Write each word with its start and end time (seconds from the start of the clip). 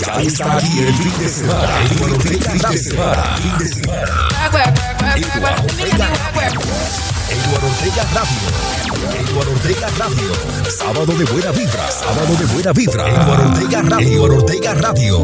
ya 0.00 0.20
está 0.22 0.56
aquí 0.56 0.80
el 0.80 0.92
fin 0.92 1.12
de 1.20 1.28
semana. 1.28 1.84
Eduardo 1.84 2.16
Ortega 2.16 2.50
fin 2.50 2.62
de 2.70 2.78
semana 2.78 3.36
fin 3.36 3.58
de 3.58 3.68
semana 3.68 4.28
Eduardo 7.30 7.66
Ortega 7.66 8.04
Radio 8.12 8.74
Eduardo 9.34 9.52
Ortega 9.52 9.88
Radio. 9.98 10.32
Sábado 10.70 11.12
de 11.12 11.24
buena 11.24 11.50
vibra. 11.52 11.90
Sábado 11.90 12.36
de 12.38 12.44
buena 12.46 12.72
vibra. 12.72 13.08
Eduardo 13.08 13.50
Ortega 13.50 13.82
Radio. 13.82 14.08
Eduardo 14.08 14.36
Ortega 14.36 14.74
Radio. 14.74 15.18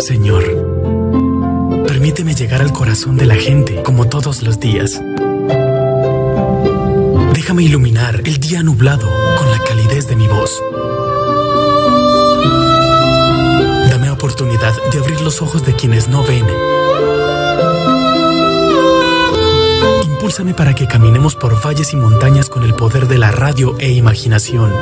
Señor, 0.00 0.44
permíteme 1.86 2.34
llegar 2.34 2.60
al 2.60 2.72
corazón 2.72 3.16
de 3.16 3.26
la 3.26 3.36
gente 3.36 3.82
como 3.82 4.08
todos 4.08 4.42
los 4.42 4.58
días. 4.58 5.00
Déjame 7.32 7.62
iluminar 7.64 8.22
el 8.24 8.38
día 8.38 8.62
nublado 8.62 9.08
con 9.38 9.50
la 9.50 9.58
calidez 9.58 10.06
de 10.08 10.16
mi 10.16 10.26
voz. 10.26 10.62
Dame 13.90 14.10
oportunidad 14.10 14.74
de 14.90 14.98
abrir 14.98 15.20
los 15.20 15.42
ojos 15.42 15.64
de 15.64 15.74
quienes 15.74 16.08
no 16.08 16.24
ven 16.24 16.44
Impúlsame 20.24 20.54
para 20.54 20.74
que 20.74 20.86
caminemos 20.86 21.36
por 21.36 21.62
valles 21.62 21.92
y 21.92 21.96
montañas 21.96 22.48
con 22.48 22.62
el 22.62 22.72
poder 22.72 23.08
de 23.08 23.18
la 23.18 23.30
radio 23.30 23.76
e 23.78 23.92
imaginación. 23.92 24.72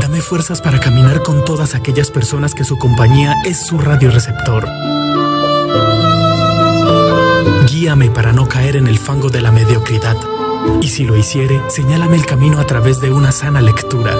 Dame 0.00 0.22
fuerzas 0.22 0.62
para 0.62 0.80
caminar 0.80 1.22
con 1.22 1.44
todas 1.44 1.74
aquellas 1.74 2.10
personas 2.10 2.54
que 2.54 2.64
su 2.64 2.78
compañía 2.78 3.34
es 3.44 3.66
su 3.66 3.76
radioreceptor. 3.76 4.66
Guíame 7.70 8.08
para 8.08 8.32
no 8.32 8.48
caer 8.48 8.76
en 8.76 8.86
el 8.86 8.98
fango 8.98 9.28
de 9.28 9.42
la 9.42 9.52
mediocridad. 9.52 10.16
Y 10.80 10.88
si 10.88 11.04
lo 11.04 11.18
hiciere, 11.18 11.60
señálame 11.68 12.16
el 12.16 12.24
camino 12.24 12.60
a 12.60 12.66
través 12.66 12.98
de 12.98 13.12
una 13.12 13.30
sana 13.30 13.60
lectura. 13.60 14.16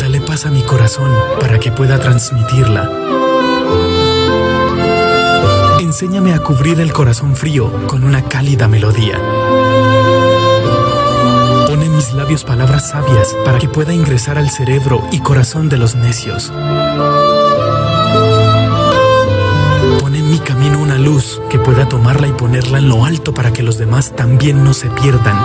Dale 0.00 0.22
paz 0.22 0.46
a 0.46 0.50
mi 0.50 0.62
corazón 0.62 1.12
para 1.38 1.60
que 1.60 1.70
pueda 1.70 2.00
transmitirla 2.00 2.88
enséñame 5.92 6.32
a 6.32 6.38
cubrir 6.38 6.80
el 6.80 6.90
corazón 6.90 7.36
frío 7.36 7.70
con 7.86 8.02
una 8.02 8.22
cálida 8.22 8.66
melodía. 8.66 9.18
Pone 11.66 11.84
en 11.84 11.94
mis 11.94 12.14
labios 12.14 12.44
palabras 12.44 12.88
sabias 12.88 13.36
para 13.44 13.58
que 13.58 13.68
pueda 13.68 13.92
ingresar 13.92 14.38
al 14.38 14.48
cerebro 14.48 15.06
y 15.12 15.18
corazón 15.18 15.68
de 15.68 15.76
los 15.76 15.94
necios. 15.94 16.50
Pone 20.00 20.20
en 20.20 20.30
mi 20.30 20.38
camino 20.38 20.80
una 20.80 20.96
luz 20.96 21.42
que 21.50 21.58
pueda 21.58 21.86
tomarla 21.86 22.26
y 22.26 22.32
ponerla 22.32 22.78
en 22.78 22.88
lo 22.88 23.04
alto 23.04 23.34
para 23.34 23.52
que 23.52 23.62
los 23.62 23.76
demás 23.76 24.16
también 24.16 24.64
no 24.64 24.72
se 24.72 24.88
pierdan. 24.88 25.36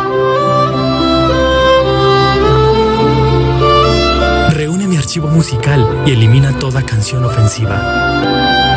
Reúne 4.51 4.87
mi 4.87 4.95
archivo 4.95 5.27
musical 5.27 6.03
y 6.05 6.11
elimina 6.11 6.57
toda 6.57 6.83
canción 6.83 7.25
ofensiva. 7.25 8.76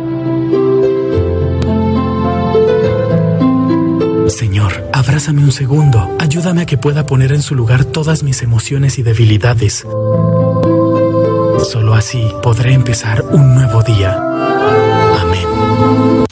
Abrázame 5.21 5.43
un 5.43 5.51
segundo, 5.51 6.17
ayúdame 6.17 6.63
a 6.63 6.65
que 6.65 6.77
pueda 6.77 7.05
poner 7.05 7.31
en 7.31 7.43
su 7.43 7.53
lugar 7.53 7.85
todas 7.85 8.23
mis 8.23 8.41
emociones 8.41 8.97
y 8.97 9.03
debilidades. 9.03 9.85
Solo 11.63 11.93
así 11.93 12.27
podré 12.41 12.73
empezar 12.73 13.23
un 13.29 13.53
nuevo 13.53 13.83
día. 13.83 14.17
Amén. 15.21 16.25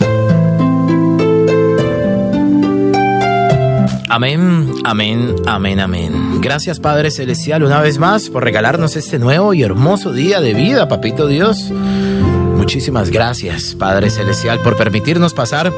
Amén, 4.09 4.73
amén, 4.85 5.35
amén, 5.45 5.79
amén. 5.79 6.41
Gracias 6.41 6.79
Padre 6.79 7.11
Celestial 7.11 7.61
una 7.61 7.81
vez 7.81 8.00
más 8.00 8.27
por 8.29 8.44
regalarnos 8.44 8.95
este 8.95 9.19
nuevo 9.19 9.53
y 9.53 9.61
hermoso 9.61 10.13
día 10.13 10.41
de 10.41 10.56
vida, 10.56 10.88
Papito 10.88 11.27
Dios. 11.27 11.69
Muchísimas 11.69 13.11
gracias 13.11 13.75
Padre 13.77 14.09
Celestial 14.09 14.59
por 14.61 14.75
permitirnos 14.75 15.35
pasar 15.35 15.71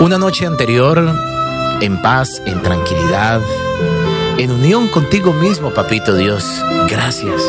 una 0.00 0.16
noche 0.16 0.46
anterior 0.46 1.33
en 1.80 2.00
paz, 2.00 2.42
en 2.46 2.62
tranquilidad, 2.62 3.40
en 4.38 4.50
unión 4.50 4.88
contigo 4.88 5.32
mismo, 5.32 5.72
papito 5.72 6.14
Dios. 6.14 6.44
Gracias. 6.88 7.40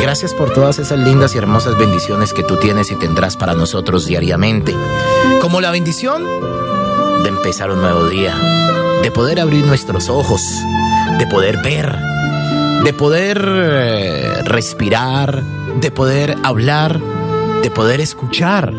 Gracias 0.00 0.32
por 0.32 0.52
todas 0.52 0.78
esas 0.78 0.98
lindas 0.98 1.34
y 1.34 1.38
hermosas 1.38 1.76
bendiciones 1.76 2.32
que 2.32 2.42
tú 2.42 2.56
tienes 2.56 2.90
y 2.90 2.96
tendrás 2.96 3.36
para 3.36 3.54
nosotros 3.54 4.06
diariamente. 4.06 4.74
Como 5.40 5.60
la 5.60 5.70
bendición 5.70 6.24
de 7.22 7.28
empezar 7.28 7.70
un 7.70 7.80
nuevo 7.80 8.08
día, 8.08 8.34
de 9.02 9.10
poder 9.10 9.40
abrir 9.40 9.66
nuestros 9.66 10.08
ojos, 10.08 10.42
de 11.18 11.26
poder 11.26 11.58
ver, 11.62 11.98
de 12.84 12.92
poder 12.92 13.44
eh, 13.44 14.42
respirar, 14.44 15.42
de 15.80 15.90
poder 15.90 16.36
hablar, 16.44 17.00
de 17.62 17.70
poder 17.70 18.00
escuchar, 18.00 18.72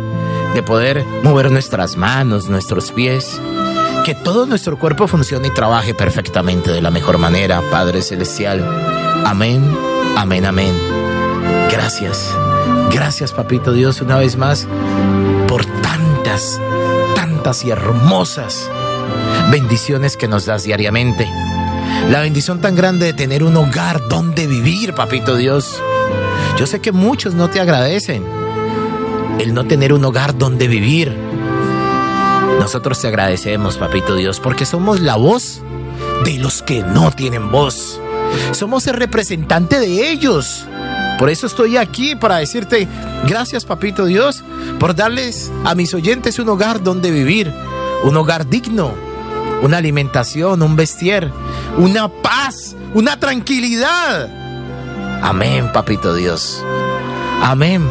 de 0.54 0.64
poder 0.64 1.04
mover 1.24 1.52
nuestras 1.52 1.98
manos, 1.98 2.50
nuestros 2.50 2.92
pies 2.92 3.40
que 4.06 4.16
todo 4.16 4.46
nuestro 4.46 4.78
cuerpo 4.78 5.08
funcione 5.08 5.48
y 5.48 5.54
trabaje 5.54 5.94
perfectamente 5.94 6.72
de 6.72 6.82
la 6.82 6.92
mejor 6.92 7.18
manera, 7.18 7.62
Padre 7.72 8.02
Celestial. 8.02 8.64
Amén, 9.26 9.64
amén, 10.16 10.46
amén. 10.46 10.74
Gracias, 11.72 12.36
gracias 12.92 13.32
Papito 13.32 13.74
Dios 13.74 14.02
una 14.02 14.18
vez 14.18 14.38
más 14.38 14.68
por 15.48 15.66
tantas, 15.66 16.60
tantas 17.16 17.64
y 17.64 17.72
hermosas 17.72 18.70
bendiciones 19.52 20.18
que 20.18 20.28
nos 20.28 20.46
das 20.46 20.64
diariamente. 20.64 21.28
La 22.10 22.22
bendición 22.22 22.62
tan 22.62 22.76
grande 22.76 23.08
de 23.08 23.14
tener 23.14 23.44
un 23.44 23.56
hogar 23.58 24.08
donde 24.08 24.48
vivir, 24.48 24.94
Papito 24.94 25.36
Dios. 25.36 25.82
Yo 26.58 26.66
sé 26.66 26.80
que 26.80 26.92
muchos 26.92 27.34
no 27.34 27.50
te 27.50 27.60
agradecen 27.60 28.24
el 29.40 29.54
no 29.54 29.66
tener 29.66 29.94
un 29.94 30.04
hogar 30.06 30.38
donde 30.38 30.68
vivir 30.68 31.29
nosotros 32.60 33.02
te 33.02 33.08
agradecemos, 33.08 33.78
Papito 33.78 34.16
Dios, 34.16 34.40
porque 34.40 34.66
somos 34.66 35.00
la 35.00 35.16
voz 35.16 35.62
de 36.26 36.38
los 36.38 36.62
que 36.62 36.84
no 36.84 37.12
tienen 37.12 37.52
voz. 37.52 38.00
Somos 38.52 38.86
el 38.88 38.96
representante 38.96 39.80
de 39.80 40.12
ellos. 40.12 40.66
Por 41.18 41.30
eso 41.30 41.48
estoy 41.48 41.78
aquí 41.78 42.16
para 42.16 42.38
decirte 42.38 42.88
gracias, 43.26 43.66
Papito 43.66 44.06
Dios, 44.06 44.44
por 44.80 44.96
darles 44.96 45.52
a 45.66 45.74
mis 45.74 45.94
oyentes 45.94 46.38
un 46.38 46.50
hogar 46.50 46.84
donde 46.84 47.12
vivir, 47.12 47.52
un 48.04 48.16
hogar 48.18 48.48
digno, 48.48 48.94
una 49.62 49.78
alimentación, 49.78 50.62
un 50.62 50.76
vestir, 50.76 51.32
una 51.78 52.08
paz, 52.08 52.76
una 52.94 53.20
tranquilidad. 53.20 54.30
Amén, 55.22 55.72
Papito 55.74 56.14
Dios. 56.14 56.64
Amén. 57.42 57.90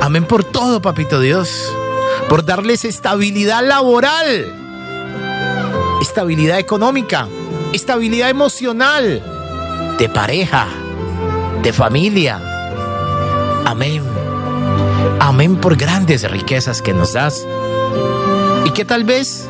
Amén 0.00 0.24
por 0.24 0.44
todo, 0.44 0.82
papito 0.82 1.20
Dios. 1.20 1.72
Por 2.30 2.44
darles 2.44 2.84
estabilidad 2.84 3.66
laboral, 3.66 4.54
estabilidad 6.00 6.60
económica, 6.60 7.26
estabilidad 7.72 8.30
emocional, 8.30 9.20
de 9.98 10.08
pareja, 10.08 10.68
de 11.60 11.72
familia. 11.72 12.40
Amén. 13.66 14.04
Amén 15.18 15.56
por 15.56 15.74
grandes 15.74 16.30
riquezas 16.30 16.82
que 16.82 16.92
nos 16.94 17.14
das. 17.14 17.44
Y 18.64 18.70
que 18.70 18.84
tal 18.84 19.02
vez 19.02 19.48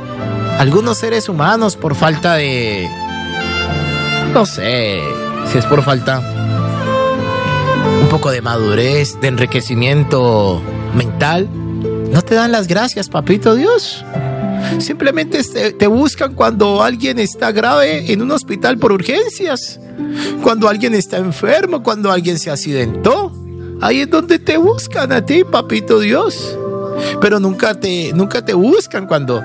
algunos 0.58 0.96
seres 0.96 1.28
humanos 1.28 1.76
por 1.76 1.94
falta 1.94 2.36
de... 2.36 2.88
No 4.32 4.46
sé 4.46 5.02
si 5.52 5.58
es 5.58 5.66
por 5.66 5.82
falta 5.82 6.20
un 8.00 8.08
poco 8.08 8.30
de 8.30 8.40
madurez, 8.40 9.20
de 9.20 9.28
enriquecimiento 9.28 10.62
mental, 10.94 11.46
no 12.10 12.22
te 12.22 12.34
dan 12.34 12.52
las 12.52 12.66
gracias, 12.66 13.08
papito 13.08 13.54
Dios. 13.54 14.04
Simplemente 14.78 15.42
te, 15.72 15.86
buscan 15.86 16.34
cuando 16.34 16.82
alguien 16.82 17.18
está 17.18 17.52
grave 17.52 18.12
en 18.12 18.22
un 18.22 18.30
hospital 18.30 18.78
por 18.78 18.92
urgencias, 18.92 19.78
cuando 20.42 20.68
alguien 20.68 20.94
está 20.94 21.18
enfermo, 21.18 21.82
cuando 21.82 22.10
alguien 22.10 22.38
se 22.38 22.50
accidentó. 22.50 23.32
Ahí 23.80 24.00
es 24.00 24.10
donde 24.10 24.38
te 24.38 24.56
buscan 24.58 25.12
a 25.12 25.24
ti, 25.24 25.44
papito 25.44 25.98
Dios. 26.00 26.56
Pero 27.20 27.40
nunca 27.40 27.78
te, 27.78 28.12
nunca 28.12 28.44
te 28.44 28.54
buscan 28.54 29.06
cuando 29.06 29.42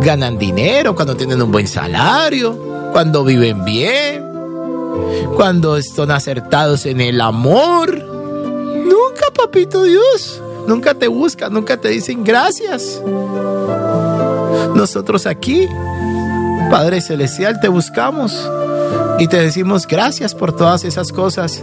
ganan 0.00 0.38
dinero, 0.38 0.94
cuando 0.94 1.16
tienen 1.16 1.40
un 1.42 1.52
buen 1.52 1.66
salario, 1.66 2.90
cuando 2.92 3.24
viven 3.24 3.64
bien, 3.64 4.24
cuando 5.36 5.76
están 5.76 6.10
acertados 6.10 6.86
en 6.86 7.00
el 7.00 7.20
amor. 7.20 7.94
Nunca, 7.94 9.26
papito 9.34 9.82
Dios. 9.82 10.42
Nunca 10.68 10.92
te 10.92 11.08
buscan, 11.08 11.50
nunca 11.50 11.78
te 11.78 11.88
dicen 11.88 12.22
gracias. 12.22 13.00
Nosotros 14.74 15.26
aquí, 15.26 15.66
Padre 16.70 17.00
Celestial, 17.00 17.58
te 17.58 17.68
buscamos 17.68 18.38
y 19.18 19.28
te 19.28 19.38
decimos 19.38 19.86
gracias 19.86 20.34
por 20.34 20.54
todas 20.54 20.84
esas 20.84 21.10
cosas 21.10 21.62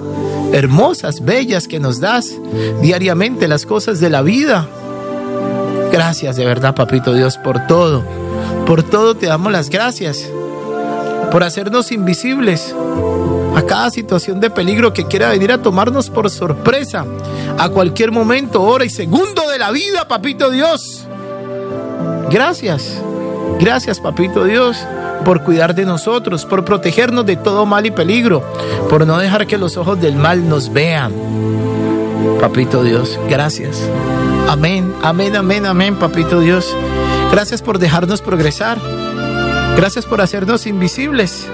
hermosas, 0.53 1.23
bellas 1.23 1.67
que 1.67 1.79
nos 1.79 1.99
das 1.99 2.31
diariamente, 2.81 3.47
las 3.47 3.67
cosas 3.67 3.99
de 3.99 4.09
la 4.09 4.23
vida. 4.23 4.67
Gracias 5.91 6.35
de 6.35 6.45
verdad, 6.45 6.73
Papito 6.73 7.13
Dios, 7.13 7.37
por 7.37 7.67
todo. 7.67 8.03
Por 8.65 8.81
todo 8.81 9.13
te 9.13 9.27
damos 9.27 9.51
las 9.51 9.69
gracias. 9.69 10.27
Por 11.29 11.43
hacernos 11.43 11.91
invisibles 11.91 12.73
a 13.55 13.61
cada 13.63 13.89
situación 13.89 14.39
de 14.39 14.49
peligro 14.49 14.93
que 14.93 15.05
quiera 15.05 15.29
venir 15.29 15.51
a 15.51 15.61
tomarnos 15.61 16.09
por 16.09 16.29
sorpresa. 16.29 17.05
A 17.57 17.69
cualquier 17.69 18.11
momento, 18.11 18.61
hora 18.61 18.85
y 18.85 18.89
segundo 18.89 19.47
de 19.49 19.59
la 19.59 19.71
vida, 19.71 20.07
Papito 20.07 20.49
Dios. 20.49 21.05
Gracias. 22.29 23.01
Gracias, 23.59 23.99
Papito 23.99 24.43
Dios 24.43 24.77
por 25.25 25.43
cuidar 25.43 25.75
de 25.75 25.85
nosotros, 25.85 26.45
por 26.45 26.63
protegernos 26.63 27.25
de 27.25 27.35
todo 27.35 27.65
mal 27.65 27.85
y 27.85 27.91
peligro, 27.91 28.43
por 28.89 29.05
no 29.05 29.17
dejar 29.17 29.47
que 29.47 29.57
los 29.57 29.75
ojos 29.75 29.99
del 29.99 30.15
mal 30.15 30.47
nos 30.47 30.71
vean. 30.71 31.11
Papito 32.39 32.83
Dios, 32.83 33.19
gracias. 33.27 33.81
Amén, 34.47 34.93
amén, 35.01 35.35
amén, 35.35 35.65
amén, 35.65 35.95
Papito 35.95 36.39
Dios. 36.39 36.73
Gracias 37.31 37.61
por 37.61 37.79
dejarnos 37.79 38.21
progresar. 38.21 38.77
Gracias 39.75 40.05
por 40.05 40.21
hacernos 40.21 40.67
invisibles. 40.67 41.47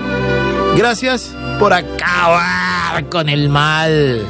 Gracias 0.78 1.34
por 1.62 1.74
acabar 1.74 3.08
con 3.08 3.30
el 3.30 3.48
mal. 3.48 4.26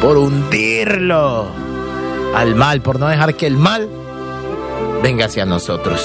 Por 0.00 0.16
hundirlo 0.16 1.46
al 2.34 2.54
mal, 2.54 2.80
por 2.80 2.98
no 2.98 3.06
dejar 3.06 3.34
que 3.34 3.46
el 3.46 3.58
mal 3.58 3.86
venga 5.02 5.26
hacia 5.26 5.44
nosotros. 5.44 6.02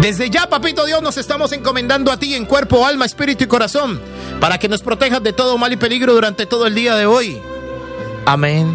Desde 0.00 0.30
ya, 0.30 0.48
papito 0.48 0.84
Dios, 0.84 1.00
nos 1.00 1.16
estamos 1.16 1.52
encomendando 1.52 2.10
a 2.10 2.16
ti 2.16 2.34
en 2.34 2.44
cuerpo, 2.44 2.84
alma, 2.84 3.04
espíritu 3.04 3.44
y 3.44 3.46
corazón, 3.46 4.00
para 4.40 4.58
que 4.58 4.68
nos 4.68 4.82
protejas 4.82 5.22
de 5.22 5.32
todo 5.32 5.58
mal 5.58 5.72
y 5.72 5.76
peligro 5.76 6.12
durante 6.12 6.44
todo 6.44 6.66
el 6.66 6.74
día 6.74 6.96
de 6.96 7.06
hoy. 7.06 7.40
Amén, 8.26 8.66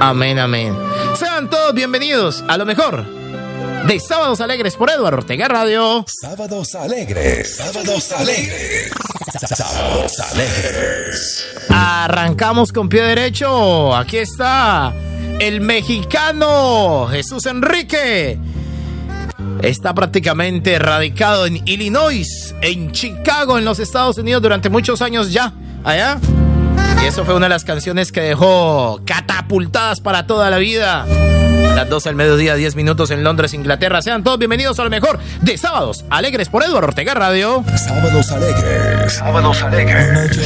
amén, 0.00 0.38
amén. 0.38 0.74
Sean 1.14 1.50
todos 1.50 1.74
bienvenidos 1.74 2.42
a 2.48 2.56
lo 2.56 2.64
mejor 2.64 3.13
de 3.86 4.00
Sábados 4.00 4.40
Alegres 4.40 4.76
por 4.76 4.90
Eduardo 4.90 5.18
Ortega 5.18 5.48
Radio. 5.48 6.04
Sábados 6.08 6.74
Alegres, 6.74 7.56
Sábados 7.56 8.12
Alegres, 8.12 8.90
Sábados 9.56 10.20
Alegres. 10.20 11.46
Arrancamos 11.68 12.72
con 12.72 12.88
pie 12.88 13.02
derecho. 13.02 13.94
Aquí 13.94 14.18
está 14.18 14.92
el 15.38 15.60
mexicano 15.60 17.08
Jesús 17.10 17.46
Enrique 17.46 18.38
está 19.62 19.94
prácticamente 19.94 20.78
radicado 20.78 21.46
en 21.46 21.66
Illinois, 21.66 22.54
en 22.60 22.92
Chicago, 22.92 23.58
en 23.58 23.64
los 23.64 23.78
Estados 23.78 24.18
Unidos 24.18 24.42
durante 24.42 24.70
muchos 24.70 25.02
años 25.02 25.32
ya, 25.32 25.52
allá. 25.82 26.18
Y 27.02 27.06
eso 27.06 27.24
fue 27.24 27.34
una 27.34 27.46
de 27.46 27.50
las 27.50 27.64
canciones 27.64 28.12
que 28.12 28.20
dejó 28.20 29.00
catapultadas 29.04 30.00
para 30.00 30.26
toda 30.26 30.50
la 30.50 30.58
vida. 30.58 31.06
Las 31.74 31.88
12 31.88 32.10
del 32.10 32.16
mediodía, 32.16 32.54
10 32.54 32.76
minutos 32.76 33.10
en 33.10 33.24
Londres, 33.24 33.52
Inglaterra. 33.52 34.00
Sean 34.00 34.22
todos 34.22 34.38
bienvenidos 34.38 34.78
a 34.78 34.84
lo 34.84 34.90
mejor 34.90 35.18
de 35.40 35.58
Sábados 35.58 36.04
Alegres 36.08 36.48
por 36.48 36.62
Eduardo 36.62 36.88
Ortega 36.88 37.14
Radio. 37.14 37.64
Sábados 37.76 38.30
Alegres. 38.30 39.12
Sábados 39.12 39.62
Alegres. 39.62 40.40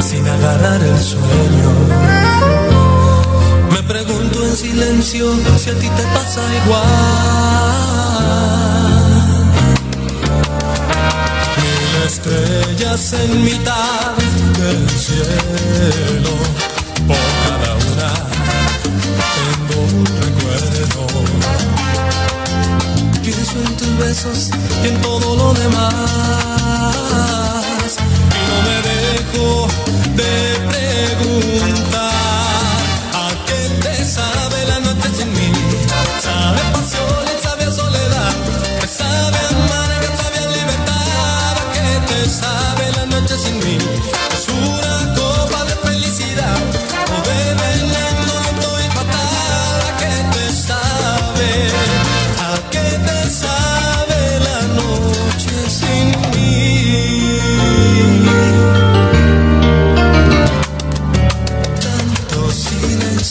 sin 0.00 0.28
agarrar 0.28 0.80
el 0.80 0.98
sueño. 0.98 1.70
Me 3.72 3.82
pregunto 3.82 4.46
en 4.46 4.56
silencio 4.56 5.34
si 5.58 5.70
a 5.70 5.74
ti 5.74 5.88
te 5.88 6.02
pasa 6.14 6.40
igual. 6.64 7.95
Estrellas 12.26 13.12
en 13.12 13.44
mitad 13.44 14.16
del 14.58 14.88
cielo, 14.90 16.32
por 17.06 17.16
cada 17.46 17.74
una 17.74 18.12
tengo 19.36 19.76
un 19.82 20.04
recuerdo. 20.06 21.06
Pienso 23.22 23.54
en 23.58 23.76
tus 23.76 23.98
besos 23.98 24.50
y 24.82 24.88
en 24.88 25.00
todo 25.02 25.36
lo 25.36 25.54
demás 25.54 26.16
de 30.16 30.45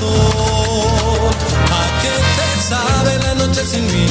¿A 0.00 1.84
qué 2.02 2.14
te 2.36 2.62
sabe 2.62 3.18
la 3.18 3.34
noche 3.34 3.64
sin 3.64 3.84
mí? 3.86 4.06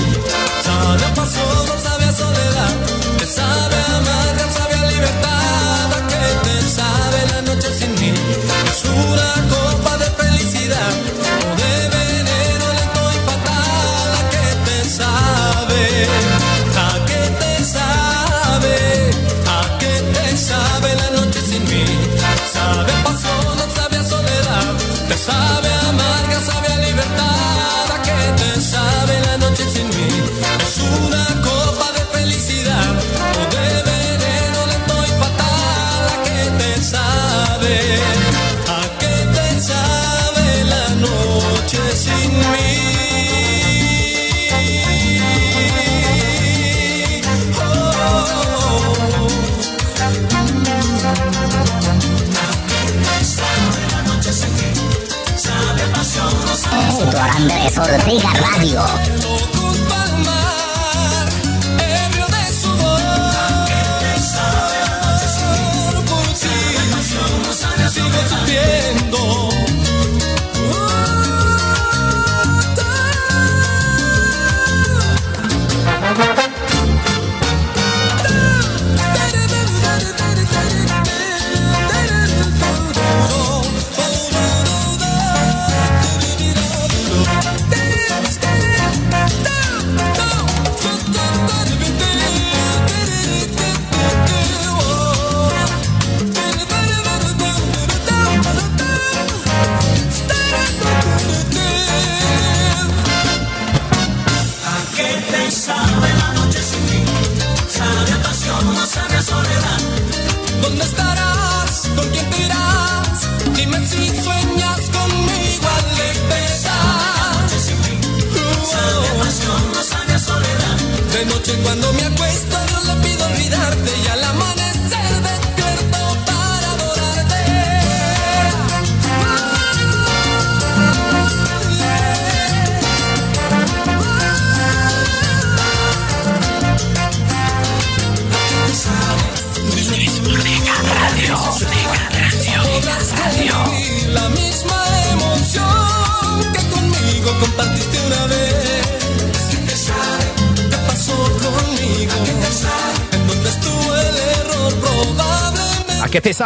있어 58.77 59.06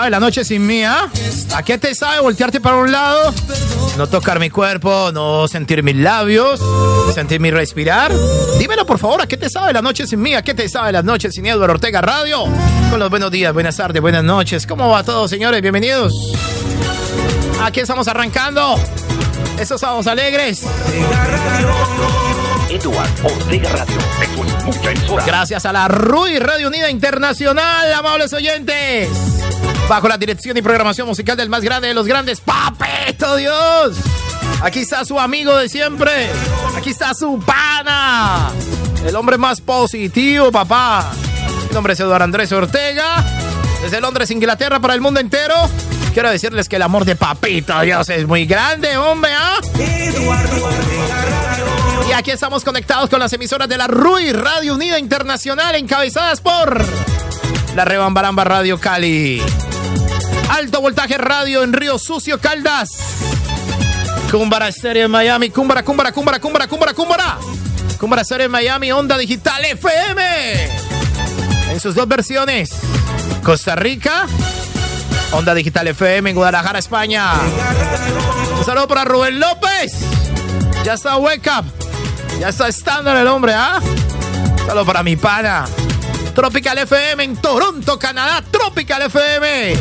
sabe 0.01 0.09
la 0.09 0.19
noche 0.19 0.43
sin 0.43 0.65
mí, 0.65 0.83
ah? 0.83 1.07
¿A 1.55 1.61
qué 1.61 1.77
te 1.77 1.93
sabe 1.93 2.21
voltearte 2.21 2.59
para 2.59 2.77
un 2.77 2.91
lado? 2.91 3.31
No 3.97 4.07
tocar 4.07 4.39
mi 4.39 4.49
cuerpo, 4.49 5.11
no 5.13 5.47
sentir 5.47 5.83
mis 5.83 5.95
labios, 5.95 6.59
sentir 7.13 7.39
mi 7.39 7.51
respirar. 7.51 8.11
Dímelo 8.57 8.83
por 8.83 8.97
favor, 8.97 9.21
¿a 9.21 9.27
qué 9.27 9.37
te 9.37 9.47
sabe 9.47 9.73
la 9.73 9.81
noche 9.83 10.07
sin 10.07 10.19
mí? 10.19 10.33
¿A 10.33 10.41
qué 10.41 10.55
te 10.55 10.67
sabe 10.69 10.91
la 10.91 11.03
noche 11.03 11.29
sin 11.29 11.45
Eduardo 11.45 11.73
Ortega 11.73 12.01
Radio? 12.01 12.45
Con 12.89 12.99
los 12.99 13.11
buenos 13.11 13.29
días, 13.29 13.53
buenas 13.53 13.77
tardes, 13.77 14.01
buenas 14.01 14.23
noches. 14.23 14.65
¿Cómo 14.65 14.89
va 14.89 15.03
todo, 15.03 15.27
señores? 15.27 15.61
Bienvenidos. 15.61 16.15
Aquí 17.63 17.81
estamos 17.81 18.07
arrancando. 18.07 18.79
Esos 19.59 19.79
sábados 19.79 20.07
alegres. 20.07 20.65
Eduardo 22.71 23.27
Ortega 23.27 23.69
Radio. 23.69 23.97
Es 24.21 24.63
mucha 24.63 24.91
emisora. 24.91 25.25
Gracias 25.25 25.65
a 25.65 25.73
la 25.73 25.89
RUI 25.89 26.39
Radio 26.39 26.69
Unida 26.69 26.89
Internacional, 26.89 27.93
amables 27.93 28.31
oyentes. 28.31 29.09
Bajo 29.89 30.07
la 30.07 30.17
dirección 30.17 30.55
y 30.55 30.61
programación 30.61 31.05
musical 31.05 31.35
del 31.35 31.49
más 31.49 31.63
grande 31.63 31.89
de 31.89 31.93
los 31.93 32.07
grandes, 32.07 32.39
Papito 32.39 33.35
Dios. 33.35 33.97
Aquí 34.61 34.79
está 34.79 35.03
su 35.03 35.19
amigo 35.19 35.57
de 35.57 35.67
siempre. 35.67 36.29
Aquí 36.77 36.91
está 36.91 37.13
su 37.13 37.43
pana. 37.45 38.49
El 39.05 39.17
hombre 39.17 39.37
más 39.37 39.59
positivo, 39.59 40.49
papá. 40.49 41.11
Mi 41.67 41.73
nombre 41.73 41.91
es 41.91 41.99
Eduardo 41.99 42.23
Andrés 42.23 42.53
Ortega. 42.53 43.21
Desde 43.81 43.99
Londres, 43.99 44.31
Inglaterra, 44.31 44.79
para 44.79 44.93
el 44.93 45.01
mundo 45.01 45.19
entero. 45.19 45.55
Quiero 46.13 46.29
decirles 46.29 46.69
que 46.69 46.77
el 46.77 46.83
amor 46.83 47.03
de 47.03 47.17
Papito 47.17 47.77
Dios 47.81 48.07
es 48.09 48.25
muy 48.27 48.45
grande, 48.45 48.95
hombre, 48.97 49.31
¿ah? 49.33 49.59
Y 52.07 52.13
aquí 52.13 52.31
estamos 52.31 52.63
conectados 52.63 53.09
con 53.09 53.19
las 53.19 53.31
emisoras 53.33 53.69
de 53.69 53.77
la 53.77 53.87
RUI 53.87 54.33
Radio 54.33 54.75
Unida 54.75 54.99
Internacional, 54.99 55.75
encabezadas 55.75 56.41
por 56.41 56.83
la 57.75 57.85
Rebambaramba 57.85 58.43
Radio 58.43 58.79
Cali, 58.79 59.41
Alto 60.49 60.81
Voltaje 60.81 61.17
Radio 61.17 61.63
en 61.63 61.73
Río 61.73 61.97
Sucio 61.97 62.39
Caldas, 62.39 62.89
Cumbara 64.31 64.67
Estéreo 64.67 65.05
en 65.05 65.11
Miami, 65.11 65.49
Cumbara, 65.49 65.83
Cumbara, 65.83 66.11
Cumbara, 66.11 66.39
Cumbara, 66.39 66.67
Cumbara, 66.67 66.93
Cumbara, 66.93 67.37
Cumbara 67.99 68.21
Estéreo 68.23 68.45
en 68.45 68.51
Miami, 68.51 68.91
Onda 68.91 69.17
Digital 69.17 69.63
FM, 69.63 70.69
en 71.71 71.79
sus 71.79 71.95
dos 71.95 72.07
versiones, 72.07 72.71
Costa 73.43 73.75
Rica, 73.75 74.27
Onda 75.31 75.53
Digital 75.53 75.87
FM 75.87 76.31
en 76.31 76.35
Guadalajara, 76.35 76.79
España. 76.79 77.33
Un 78.57 78.65
saludo 78.65 78.87
para 78.87 79.05
Rubén 79.05 79.39
López. 79.39 79.93
Ya 80.83 80.93
está 80.93 81.15
Wake 81.17 81.49
Up. 81.49 81.90
Ya 82.41 82.49
está 82.49 82.67
estándar 82.67 83.15
el 83.17 83.27
hombre, 83.27 83.53
¿ah? 83.53 83.79
Saludo 84.65 84.83
para 84.83 85.03
mi 85.03 85.15
pana. 85.15 85.63
Tropical 86.33 86.75
FM 86.79 87.23
en 87.23 87.37
Toronto, 87.37 87.99
Canadá. 87.99 88.43
Tropical 88.49 89.03
FM. 89.03 89.75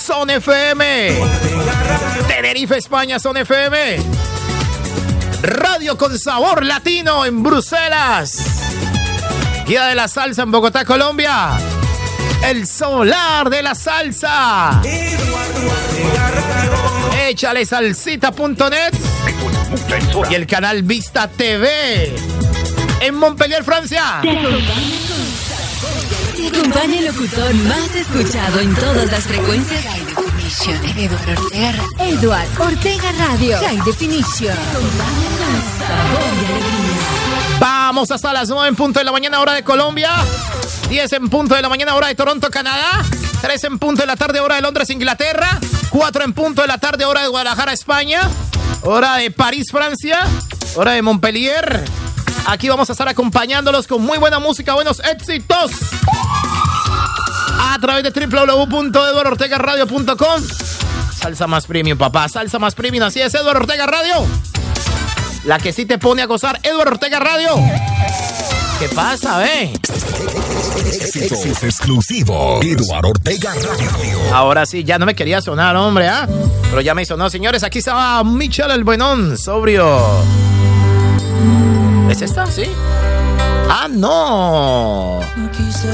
Son 0.00 0.30
FM. 0.30 1.18
Tenerife, 2.28 2.76
España, 2.76 3.18
Son 3.18 3.36
FM. 3.36 3.96
Radio 5.42 5.98
con 5.98 6.16
sabor 6.16 6.64
latino 6.64 7.26
en 7.26 7.42
Bruselas. 7.42 8.36
Guía 9.66 9.86
de 9.86 9.96
la 9.96 10.06
salsa 10.06 10.42
en 10.42 10.52
Bogotá, 10.52 10.84
Colombia. 10.84 11.58
El 12.44 12.64
solar 12.64 13.50
de 13.50 13.62
la 13.64 13.74
salsa. 13.74 14.80
Échale 17.26 17.66
salsita.net 17.66 18.94
Y 20.30 20.34
el 20.34 20.46
canal 20.46 20.82
Vista 20.84 21.26
TV. 21.26 22.14
En 23.00 23.14
Montpellier, 23.16 23.64
Francia. 23.64 24.20
Te 24.22 24.30
acompaña 26.46 26.98
el 26.98 27.06
locutor 27.06 27.52
más 27.54 27.94
escuchado 27.96 28.60
en 28.60 28.72
todas 28.76 29.10
las 29.10 29.24
frecuencias. 29.24 29.84
Eduardo 30.96 31.42
Ortega. 31.42 31.74
Eduard 31.98 32.60
Ortega 32.60 33.12
Radio. 33.18 33.58
High 33.58 33.80
Definition. 33.84 34.56
Vamos 37.58 38.10
hasta 38.12 38.32
las 38.32 38.48
9 38.48 38.68
en 38.68 38.76
punto 38.76 39.00
de 39.00 39.04
la 39.04 39.12
mañana, 39.12 39.40
hora 39.40 39.54
de 39.54 39.64
Colombia. 39.64 40.10
10 40.88 41.12
en 41.14 41.28
punto 41.28 41.56
de 41.56 41.62
la 41.62 41.68
mañana, 41.68 41.96
hora 41.96 42.06
de 42.06 42.14
Toronto, 42.14 42.48
Canadá. 42.48 43.04
3 43.40 43.64
en 43.64 43.78
punto 43.80 44.02
de 44.02 44.06
la 44.06 44.16
tarde, 44.16 44.38
hora 44.38 44.54
de 44.54 44.62
Londres, 44.62 44.88
Inglaterra. 44.90 45.58
4 45.90 46.24
en 46.24 46.32
punto 46.32 46.62
de 46.62 46.68
la 46.68 46.78
tarde, 46.78 47.04
hora 47.06 47.22
de 47.22 47.28
Guadalajara, 47.28 47.72
España. 47.72 48.20
Hora 48.82 49.16
de 49.16 49.30
París, 49.30 49.66
Francia. 49.70 50.26
Hora 50.74 50.92
de 50.92 51.02
Montpellier. 51.02 51.84
Aquí 52.46 52.68
vamos 52.68 52.88
a 52.88 52.92
estar 52.92 53.08
acompañándolos 53.08 53.86
con 53.86 54.00
muy 54.02 54.16
buena 54.18 54.38
música, 54.38 54.74
buenos 54.74 55.00
éxitos. 55.00 55.72
A 57.60 57.78
través 57.78 58.02
de 58.02 58.10
www.eduardortegaradio.com. 58.10 60.42
Salsa 61.14 61.46
más 61.46 61.66
premium, 61.66 61.98
papá. 61.98 62.26
Salsa 62.28 62.58
más 62.58 62.74
premium. 62.74 63.04
Así 63.04 63.20
es, 63.20 63.34
Eduardo 63.34 63.60
Ortega 63.60 63.86
Radio. 63.86 64.26
La 65.44 65.58
que 65.58 65.72
sí 65.72 65.84
te 65.84 65.98
pone 65.98 66.22
a 66.22 66.26
gozar, 66.26 66.58
Eduardo 66.62 66.92
Ortega 66.92 67.20
Radio. 67.20 67.50
¿Qué 68.80 68.88
pasa, 68.88 69.36
ve? 69.36 69.70
Éxitos 70.86 71.62
exclusivo. 71.62 72.60
Eduardo 72.62 73.10
Ortega 73.10 73.52
Radio. 73.52 74.18
Ahora 74.32 74.64
sí, 74.64 74.84
ya 74.84 74.98
no 74.98 75.04
me 75.04 75.14
quería 75.14 75.42
sonar, 75.42 75.76
hombre, 75.76 76.08
¿ah? 76.08 76.26
Pero 76.70 76.80
ya 76.80 76.94
me 76.94 77.04
sonó, 77.04 77.28
señores. 77.28 77.62
Aquí 77.62 77.80
estaba 77.80 78.24
Michel 78.24 78.70
el 78.70 78.82
Buenón, 78.82 79.36
sobrio. 79.36 79.98
¿Es 82.08 82.22
esta? 82.22 82.50
¿Sí? 82.50 82.64
¡Ah, 83.68 83.86
no! 83.90 85.20
Quise 85.52 85.92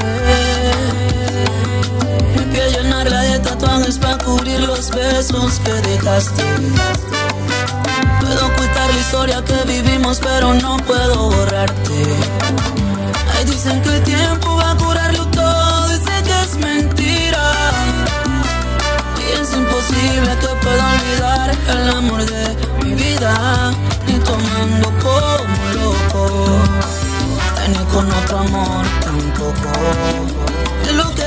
piel 2.51 2.71
llenarla 2.71 3.21
de 3.21 3.39
tatuajes 3.39 3.97
para 3.97 4.17
cubrir 4.19 4.61
los 4.61 4.91
besos 4.91 5.59
que 5.59 5.73
dejaste. 5.73 6.43
Puedo 8.21 8.56
historia 9.07 9.41
que 9.41 9.63
vivimos, 9.71 10.19
pero 10.19 10.53
no 10.53 10.75
puedo 10.85 11.29
borrarte. 11.29 11.99
Ahí 13.33 13.45
dicen 13.45 13.81
que 13.81 13.95
el 13.95 14.03
tiempo 14.03 14.57
va 14.57 14.71
a 14.71 14.75
curarlo 14.75 15.25
todo 15.27 15.95
y 15.95 15.97
sé 15.97 16.15
que 16.27 16.41
es 16.45 16.57
mentira. 16.57 17.45
Y 19.17 19.41
es 19.41 19.53
imposible 19.53 20.31
que 20.41 20.49
pueda 20.61 20.85
olvidar 20.95 21.55
el 21.69 21.89
amor 21.89 22.25
de 22.25 22.43
mi 22.83 22.95
vida, 22.95 23.71
ni 24.07 24.15
tomando 24.19 24.89
como 25.05 25.63
loco, 25.79 26.47
ni 27.69 27.81
con 27.93 28.11
otro 28.11 28.39
amor 28.39 28.85
tampoco. 29.05 29.71
Es 30.85 30.93
lo 30.95 31.09
que 31.15 31.26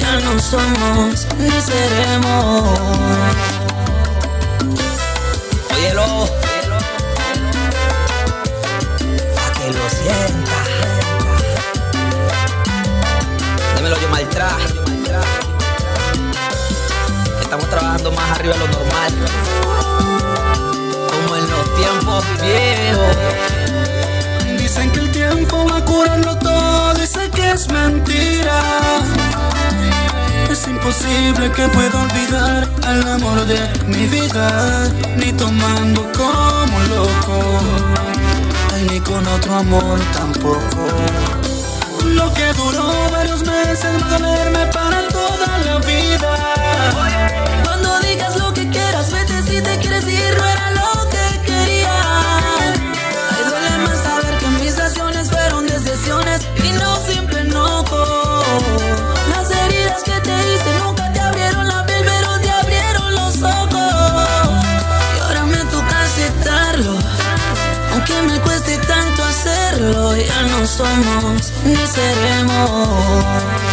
ya 0.00 0.20
no 0.20 0.38
somos 0.40 1.26
ni 1.38 1.50
seremos. 1.60 2.78
Óyelo, 5.74 6.28
pa' 9.36 9.50
que 9.56 9.66
lo 9.76 9.88
sienta. 9.98 10.58
Dímelo 13.76 13.96
yo 14.00 14.08
maltra. 14.08 14.48
Que 17.36 17.42
estamos 17.42 17.68
trabajando 17.70 18.12
más 18.12 18.30
arriba 18.32 18.54
de 18.54 18.60
lo 18.60 18.68
normal. 18.68 19.12
Como 21.10 21.36
en 21.36 21.50
los 21.50 21.74
tiempos 21.76 22.24
viejos. 22.42 23.16
Dicen 24.58 24.90
que 24.92 25.00
el 25.00 25.10
tiempo 25.12 25.66
va 25.70 25.78
a 25.78 25.84
curarlo 25.84 26.36
todo 26.38 26.74
sé 27.06 27.30
que 27.30 27.50
es 27.52 27.68
mentira. 27.70 28.60
Es 30.54 30.68
imposible 30.68 31.50
que 31.50 31.66
pueda 31.66 32.00
olvidar 32.00 32.68
al 32.86 33.08
amor 33.08 33.44
de 33.44 33.58
mi 33.88 34.06
vida, 34.06 34.88
ni 35.16 35.32
tomando 35.32 36.02
como 36.12 36.78
loco, 36.94 37.58
ay, 38.72 38.86
ni 38.88 39.00
con 39.00 39.26
otro 39.26 39.52
amor 39.52 39.98
tampoco. 40.12 40.86
Lo 42.04 42.32
que 42.34 42.52
duró 42.52 43.10
varios 43.10 43.42
meses 43.44 44.00
va 44.00 44.06
a 44.06 44.18
dolerme 44.20 44.66
para 44.66 45.08
toda 45.08 45.58
la 45.66 45.78
vida. 45.78 46.54
Cuando 47.64 47.98
digas 47.98 48.36
lo 48.36 48.54
que 48.54 48.68
quieras, 48.68 49.10
vete 49.10 49.42
si 49.42 49.60
te 49.60 49.76
quieres 49.80 50.06
ir, 50.06 50.36
no 50.38 50.44
era 50.44 50.70
lo 50.70 51.13
somos 70.76 71.52
ni 71.64 71.86
seremos. 71.86 73.63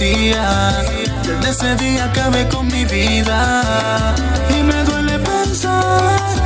Desde 0.00 1.50
ese 1.50 1.74
día 1.74 2.04
acabé 2.04 2.46
con 2.48 2.68
mi 2.68 2.84
vida. 2.84 4.14
Y 4.56 4.62
me 4.62 4.84
duele 4.84 5.18
pensar 5.18 6.37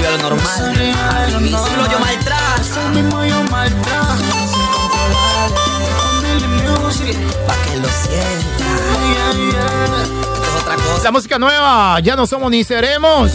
trabajando 0.00 0.36
más 0.36 0.60
arriba 0.60 1.20
de 1.26 1.32
lo 1.32 1.40
normal. 1.40 1.64
Dímelo 1.64 1.90
yo 1.90 1.98
maltrato. 2.00 2.88
mismo 2.94 3.24
yo 3.24 3.42
maltrato. 3.44 4.24
Pa' 7.46 7.56
que 7.64 7.76
lo 7.78 7.88
sienta. 7.88 8.66
Esto 10.02 10.42
es 10.42 10.62
otra 10.62 10.74
cosa. 10.76 11.04
La 11.04 11.10
música 11.12 11.38
nueva, 11.38 12.00
ya 12.00 12.16
no 12.16 12.26
somos 12.26 12.50
ni 12.50 12.64
seremos. 12.64 13.32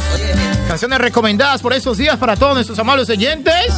Canciones 0.67 0.99
recomendadas 0.99 1.61
por 1.61 1.73
esos 1.73 1.97
días 1.97 2.17
para 2.17 2.35
todos 2.35 2.55
nuestros 2.55 2.77
amables 2.79 3.09
oyentes. 3.09 3.73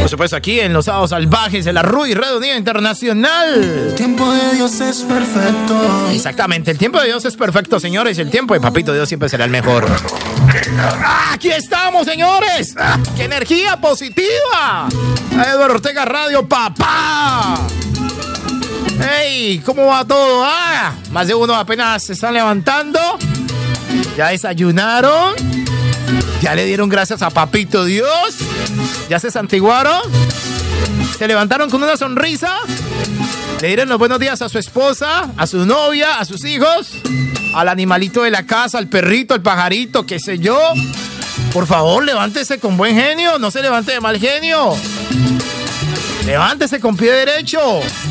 Por 0.00 0.08
supuesto, 0.08 0.36
aquí 0.36 0.60
en 0.60 0.72
Los 0.72 0.86
Sábados 0.86 1.10
Salvajes 1.10 1.64
de 1.64 1.72
la 1.72 1.82
RUI 1.82 2.14
Red 2.14 2.36
Unida 2.36 2.56
Internacional. 2.56 3.62
El 3.62 3.94
tiempo 3.94 4.30
de 4.32 4.54
Dios 4.54 4.80
es 4.80 5.02
perfecto. 5.02 6.08
Exactamente, 6.12 6.70
el 6.70 6.78
tiempo 6.78 6.98
de 7.00 7.06
Dios 7.06 7.24
es 7.24 7.36
perfecto, 7.36 7.78
señores. 7.78 8.18
El 8.18 8.30
tiempo 8.30 8.54
de 8.54 8.60
Papito 8.60 8.94
Dios 8.94 9.08
siempre 9.08 9.28
será 9.28 9.44
el 9.44 9.50
mejor. 9.50 9.86
¡Ah, 10.78 11.32
Aquí 11.34 11.50
estamos, 11.50 12.06
señores. 12.06 12.74
¡Qué 13.16 13.24
energía 13.24 13.76
positiva! 13.76 14.88
Eduardo 15.32 15.74
Ortega 15.74 16.04
Radio, 16.04 16.48
papá. 16.48 17.58
¡Ey! 19.20 19.60
¿Cómo 19.64 19.86
va 19.86 20.04
todo? 20.04 20.42
Ah, 20.44 20.92
más 21.10 21.26
de 21.28 21.34
uno 21.34 21.54
apenas 21.54 22.02
se 22.04 22.14
están 22.14 22.34
levantando. 22.34 22.98
Ya 24.16 24.28
desayunaron. 24.28 25.34
Ya 26.40 26.54
le 26.54 26.64
dieron 26.64 26.88
gracias 26.88 27.22
a 27.22 27.30
Papito 27.30 27.84
Dios. 27.84 28.38
Ya 29.08 29.18
se 29.18 29.30
santiguaron. 29.30 30.02
Se 31.18 31.28
levantaron 31.28 31.70
con 31.70 31.82
una 31.82 31.96
sonrisa. 31.96 32.56
Le 33.60 33.68
dieron 33.68 33.88
los 33.88 33.98
buenos 33.98 34.18
días 34.20 34.40
a 34.42 34.48
su 34.48 34.58
esposa, 34.58 35.30
a 35.36 35.46
su 35.46 35.66
novia, 35.66 36.18
a 36.18 36.24
sus 36.24 36.44
hijos, 36.44 36.92
al 37.58 37.66
animalito 37.66 38.22
de 38.22 38.30
la 38.30 38.46
casa, 38.46 38.78
al 38.78 38.86
perrito, 38.86 39.34
al 39.34 39.42
pajarito, 39.42 40.06
qué 40.06 40.20
sé 40.20 40.38
yo. 40.38 40.56
Por 41.52 41.66
favor, 41.66 42.04
levántese 42.04 42.60
con 42.60 42.76
buen 42.76 42.94
genio, 42.94 43.36
no 43.40 43.50
se 43.50 43.60
levante 43.60 43.90
de 43.90 44.00
mal 44.00 44.16
genio. 44.16 44.76
Levántese 46.24 46.78
con 46.78 46.96
pie 46.96 47.10
derecho. 47.10 47.58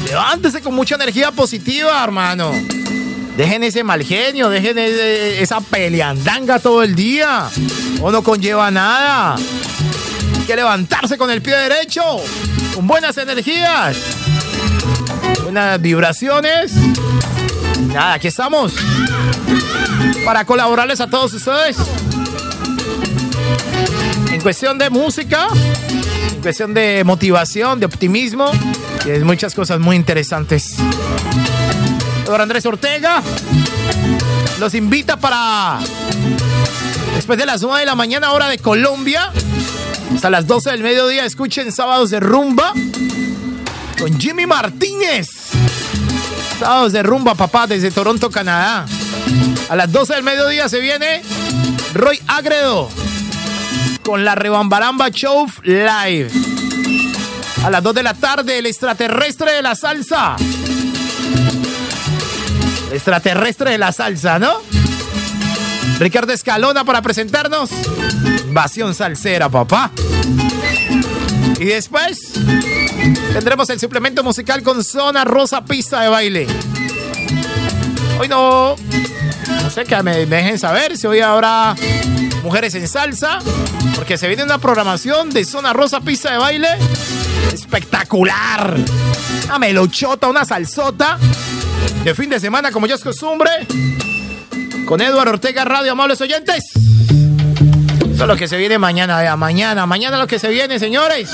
Levántese 0.06 0.60
con 0.60 0.76
mucha 0.76 0.96
energía 0.96 1.32
positiva, 1.32 2.04
hermano. 2.04 2.52
Dejen 3.38 3.64
ese 3.64 3.86
mal 3.86 4.04
genio, 4.04 4.50
dejen 4.50 4.80
esa 4.80 5.62
peleandanga 5.62 6.60
todo 6.60 6.84
el 6.84 6.94
día. 6.94 7.48
O 8.02 8.12
no 8.12 8.24
conlleva 8.24 8.70
nada. 8.70 9.36
Hay 9.36 10.46
que 10.46 10.58
levantarse 10.58 11.18
con 11.18 11.32
el 11.32 11.42
pie 11.42 11.56
derecho, 11.56 12.04
con 12.76 12.86
buenas 12.86 13.18
energías, 13.18 13.96
buenas 15.44 15.82
vibraciones. 15.82 16.74
Nada, 17.88 18.14
aquí 18.14 18.28
estamos 18.28 18.74
para 20.26 20.46
colaborarles 20.46 21.00
a 21.02 21.08
todos 21.08 21.34
ustedes. 21.34 21.78
En 24.32 24.42
cuestión 24.42 24.78
de 24.78 24.90
música, 24.90 25.48
en 26.34 26.42
cuestión 26.42 26.74
de 26.74 27.04
motivación, 27.06 27.80
de 27.80 27.86
optimismo, 27.86 28.52
y 29.06 29.20
muchas 29.24 29.56
cosas 29.56 29.80
muy 29.80 29.96
interesantes. 29.96 30.76
Don 32.26 32.42
Andrés 32.42 32.66
Ortega 32.66 33.22
los 34.60 34.74
invita 34.74 35.18
para 35.18 35.80
después 37.16 37.40
de 37.40 37.46
las 37.46 37.62
9 37.62 37.80
de 37.80 37.86
la 37.86 37.96
mañana, 37.96 38.34
hora 38.34 38.50
de 38.50 38.58
Colombia, 38.58 39.32
hasta 40.14 40.30
las 40.30 40.46
12 40.46 40.72
del 40.72 40.84
mediodía. 40.84 41.26
Escuchen 41.26 41.72
sábados 41.72 42.10
de 42.10 42.20
rumba 42.20 42.74
con 43.98 44.20
Jimmy 44.20 44.46
Martínez. 44.46 45.47
Sábados 46.60 46.92
de 46.92 47.04
rumba, 47.04 47.36
papá, 47.36 47.68
desde 47.68 47.92
Toronto, 47.92 48.32
Canadá. 48.32 48.86
A 49.70 49.76
las 49.76 49.92
12 49.92 50.16
del 50.16 50.24
mediodía 50.24 50.68
se 50.70 50.80
viene 50.80 51.22
Roy 51.94 52.20
Agredo 52.28 52.90
con 54.02 54.24
la 54.24 54.36
Rebambaramba 54.36 55.10
Show 55.10 55.46
Live. 55.64 56.30
A 57.64 57.70
las 57.70 57.84
2 57.84 57.94
de 57.96 58.04
la 58.04 58.14
tarde, 58.14 58.58
el 58.58 58.66
extraterrestre 58.66 59.52
de 59.52 59.62
la 59.62 59.76
salsa. 59.76 60.36
El 62.90 62.96
extraterrestre 62.96 63.72
de 63.72 63.78
la 63.78 63.92
salsa, 63.92 64.40
¿no? 64.40 64.54
Ricardo 66.00 66.34
Escalona 66.34 66.86
para 66.86 67.02
presentarnos. 67.02 67.70
Invasión 68.48 68.96
salsera, 68.96 69.50
papá. 69.50 69.92
Y 71.60 71.66
después 71.66 72.34
tendremos 73.34 73.70
el 73.70 73.80
suplemento 73.80 74.24
musical 74.24 74.62
con 74.62 74.84
Zona 74.84 75.26
Rosa 75.26 75.66
Pista 75.66 76.02
de 76.02 76.10
Baile. 76.10 76.48
Hoy 78.20 78.28
no. 78.28 78.76
No 79.64 79.70
sé 79.70 79.86
que 79.86 80.02
me 80.04 80.26
dejen 80.26 80.60
saber 80.60 80.98
si 80.98 81.08
hoy 81.08 81.20
habrá 81.20 81.76
mujeres 82.44 82.76
en 82.76 82.88
salsa. 82.88 83.40
Porque 83.96 84.18
se 84.18 84.28
viene 84.28 84.44
una 84.44 84.60
programación 84.60 85.32
de 85.32 85.44
Zona 85.46 85.74
Rosa 85.74 86.02
Pista 86.02 86.32
de 86.32 86.38
Baile. 86.38 86.70
Espectacular. 87.52 88.78
Una 89.46 89.60
melochota, 89.60 90.28
una 90.28 90.46
salsota. 90.46 91.18
De 92.04 92.14
fin 92.14 92.30
de 92.30 92.40
semana, 92.40 92.72
como 92.72 92.86
ya 92.86 92.96
es 92.96 93.04
costumbre. 93.04 93.50
Con 94.86 95.02
Eduardo 95.02 95.32
Ortega 95.34 95.66
Radio, 95.66 95.92
amables 95.92 96.22
oyentes. 96.22 96.64
Eso 98.18 98.24
es 98.24 98.30
lo 98.30 98.36
que 98.36 98.48
se 98.48 98.58
viene 98.58 98.80
mañana, 98.80 99.20
vea, 99.20 99.36
mañana, 99.36 99.86
mañana 99.86 100.18
lo 100.18 100.26
que 100.26 100.40
se 100.40 100.50
viene, 100.50 100.80
señores. 100.80 101.30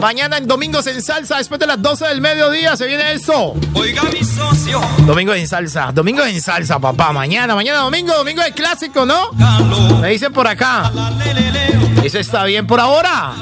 Mañana 0.00 0.36
en 0.36 0.46
Domingos 0.46 0.86
en 0.86 1.02
Salsa, 1.02 1.38
después 1.38 1.58
de 1.58 1.66
las 1.66 1.82
12 1.82 2.06
del 2.06 2.20
mediodía, 2.20 2.76
se 2.76 2.86
viene 2.86 3.10
eso. 3.10 3.56
Oiga 3.74 4.04
mi 4.04 4.22
socio. 4.22 4.80
Domingo 4.98 5.34
en 5.34 5.48
Salsa, 5.48 5.90
Domingo 5.92 6.24
en 6.24 6.40
Salsa, 6.40 6.78
papá. 6.78 7.12
Mañana, 7.12 7.56
mañana 7.56 7.80
domingo, 7.80 8.14
domingo 8.14 8.40
de 8.40 8.52
clásico, 8.52 9.04
¿no? 9.04 9.32
Me 10.00 10.10
dicen 10.10 10.32
por 10.32 10.46
acá. 10.46 10.92
Eso 12.04 12.20
está 12.20 12.44
bien 12.44 12.68
por 12.68 12.78
ahora. 12.78 13.32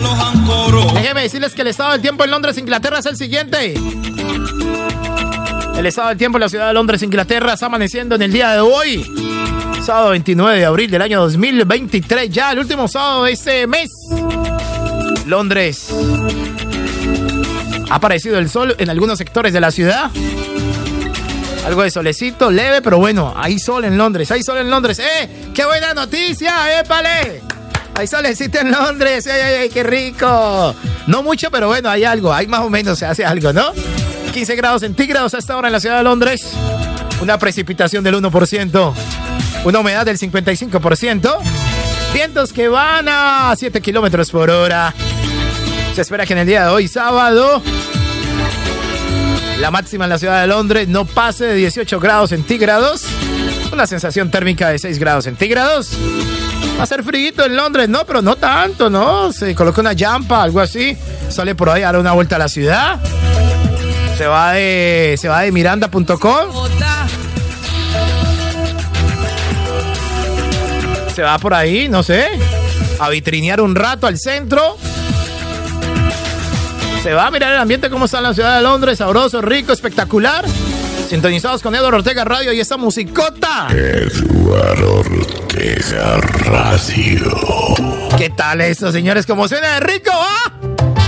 Déjenme 0.95 1.21
decirles 1.21 1.53
que 1.53 1.61
el 1.61 1.69
estado 1.69 1.93
del 1.93 2.01
tiempo 2.01 2.25
en 2.25 2.31
Londres, 2.31 2.57
Inglaterra 2.57 3.01
es 3.01 3.05
el 3.05 3.19
siguiente. 3.19 3.75
El 5.77 5.85
estado 5.85 6.09
del 6.09 6.17
tiempo 6.17 6.39
en 6.39 6.41
la 6.41 6.49
ciudad 6.49 6.69
de 6.69 6.73
Londres, 6.73 7.03
Inglaterra, 7.03 7.53
está 7.53 7.67
amaneciendo 7.67 8.15
en 8.15 8.23
el 8.23 8.33
día 8.33 8.53
de 8.53 8.61
hoy. 8.61 9.28
Sábado 9.89 10.11
29 10.11 10.59
de 10.59 10.67
abril 10.67 10.91
del 10.91 11.01
año 11.01 11.19
2023, 11.23 12.29
ya 12.29 12.53
el 12.53 12.59
último 12.59 12.89
sábado 12.89 13.25
de 13.25 13.33
este 13.33 13.67
mes. 13.67 13.89
Londres. 15.25 15.89
Ha 17.89 17.95
aparecido 17.95 18.39
el 18.39 18.51
sol 18.51 18.77
en 18.79 18.91
algunos 18.91 19.17
sectores 19.17 19.51
de 19.55 19.63
la 19.63 19.71
ciudad. 19.71 20.11
Algo 21.65 21.85
de 21.85 21.91
solecito, 21.91 22.51
leve, 22.51 22.83
pero 22.83 22.99
bueno, 22.99 23.33
hay 23.35 23.59
sol 23.59 23.87
en 23.87 23.97
Londres, 23.97 24.31
hay 24.31 24.43
sol 24.43 24.59
en 24.59 24.69
Londres. 24.69 24.99
¡Eh! 24.99 25.49
¡Qué 25.55 25.65
buena 25.65 25.95
noticia! 25.95 26.81
¡Épale! 26.81 27.41
Hay 27.95 28.07
solecito 28.07 28.59
en 28.59 28.71
Londres, 28.71 29.27
¡ay, 29.27 29.41
ay, 29.41 29.55
ay! 29.55 29.69
¡Qué 29.71 29.85
rico! 29.85 30.75
No 31.07 31.23
mucho, 31.23 31.51
pero 31.51 31.69
bueno, 31.69 31.89
hay 31.89 32.05
algo, 32.05 32.35
hay 32.35 32.47
más 32.47 32.61
o 32.61 32.69
menos, 32.69 32.99
se 32.99 33.07
hace 33.07 33.25
algo, 33.25 33.55
¿no? 33.55 33.73
15 34.35 34.55
grados 34.55 34.83
centígrados 34.83 35.33
hasta 35.33 35.55
ahora 35.55 35.69
en 35.69 35.73
la 35.73 35.81
ciudad 35.81 35.97
de 35.97 36.03
Londres. 36.03 36.47
Una 37.23 37.39
precipitación 37.39 38.05
del 38.05 38.17
1%. 38.17 38.95
Una 39.65 39.81
humedad 39.81 40.07
del 40.07 40.19
55%. 40.19 41.39
Vientos 42.13 42.53
que 42.53 42.69
van 42.69 43.07
a 43.09 43.55
7 43.57 43.81
kilómetros 43.81 44.31
por 44.31 44.51
hora. 44.51 44.95
Se 45.95 46.03
espera 46.03 46.25
que 46.25 46.33
en 46.33 46.41
el 46.41 46.47
día 46.47 46.65
de 46.65 46.71
hoy, 46.71 46.89
sábado, 46.89 47.63
la 49.61 49.71
máxima 49.71 50.05
en 50.05 50.11
la 50.11 50.19
ciudad 50.19 50.41
de 50.41 50.47
Londres 50.47 50.89
no 50.89 51.05
pase 51.05 51.45
de 51.47 51.55
18 51.55 52.01
grados 52.01 52.31
centígrados. 52.31 53.05
Una 53.73 53.87
sensación 53.87 54.31
térmica 54.31 54.69
de 54.71 54.79
6 54.79 54.99
grados 54.99 55.25
centígrados. 55.25 55.91
Va 56.79 56.85
a 56.85 56.87
ser 56.87 57.03
frío 57.03 57.33
en 57.45 57.57
Londres, 57.57 57.89
no, 57.89 58.07
pero 58.07 58.23
no 58.23 58.37
tanto, 58.37 58.89
¿no? 58.89 59.33
Se 59.33 59.55
coloca 59.55 59.81
una 59.81 59.95
jampa, 59.97 60.43
algo 60.43 60.61
así. 60.61 60.97
Sale 61.29 61.55
por 61.57 61.69
ahí 61.71 61.83
a 61.83 61.87
dar 61.87 61.99
una 61.99 62.13
vuelta 62.13 62.37
a 62.37 62.39
la 62.39 62.49
ciudad. 62.49 63.01
Se 64.17 64.27
va 64.27 64.53
de, 64.53 65.17
se 65.19 65.29
va 65.29 65.43
de 65.43 65.53
miranda.com. 65.53 66.09
Se 71.19 71.25
va 71.25 71.37
por 71.41 71.53
ahí, 71.53 71.89
no 71.89 72.05
sé, 72.05 72.29
a 73.01 73.09
vitrinear 73.09 73.61
un 73.61 73.75
rato 73.75 74.07
al 74.07 74.17
centro. 74.21 74.77
Se 77.03 77.13
va 77.13 77.27
a 77.27 77.31
mirar 77.33 77.55
el 77.55 77.59
ambiente, 77.59 77.91
cómo 77.91 78.05
está 78.05 78.21
la 78.21 78.33
ciudad 78.33 78.55
de 78.55 78.63
Londres, 78.63 78.99
sabroso, 78.99 79.41
rico, 79.41 79.73
espectacular. 79.73 80.45
Sintonizados 81.09 81.61
con 81.61 81.75
Eduardo 81.75 81.97
Ortega 81.97 82.25
Radio 82.25 82.53
y 82.53 82.61
esta 82.61 82.77
musicota. 82.77 83.67
Eduardo 83.71 84.99
Ortega 85.01 86.21
Radio. 86.45 87.35
¿Qué 88.17 88.31
tal 88.31 88.61
eso, 88.61 88.93
señores? 88.93 89.27
¿Cómo 89.27 89.49
suena 89.49 89.75
de 89.75 89.81
rico, 89.81 90.13
ah? 90.15 90.58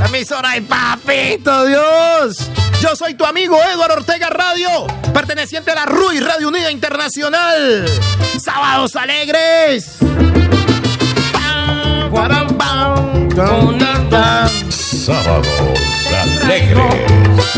La 0.00 0.06
emisora 0.06 0.52
de 0.52 0.62
papito, 0.62 1.66
Dios. 1.66 2.50
Yo 2.80 2.96
soy 2.96 3.12
tu 3.12 3.26
amigo 3.26 3.58
Eduardo 3.62 3.96
Ortega 3.96 4.30
Radio, 4.30 4.86
perteneciente 5.12 5.72
a 5.72 5.74
la 5.74 5.84
RUI 5.84 6.20
Radio 6.20 6.48
Unida 6.48 6.70
Internacional. 6.70 7.84
Sábados 8.42 8.96
alegres. 8.96 9.98
Sábados 14.70 15.46
alegres. 16.42 17.49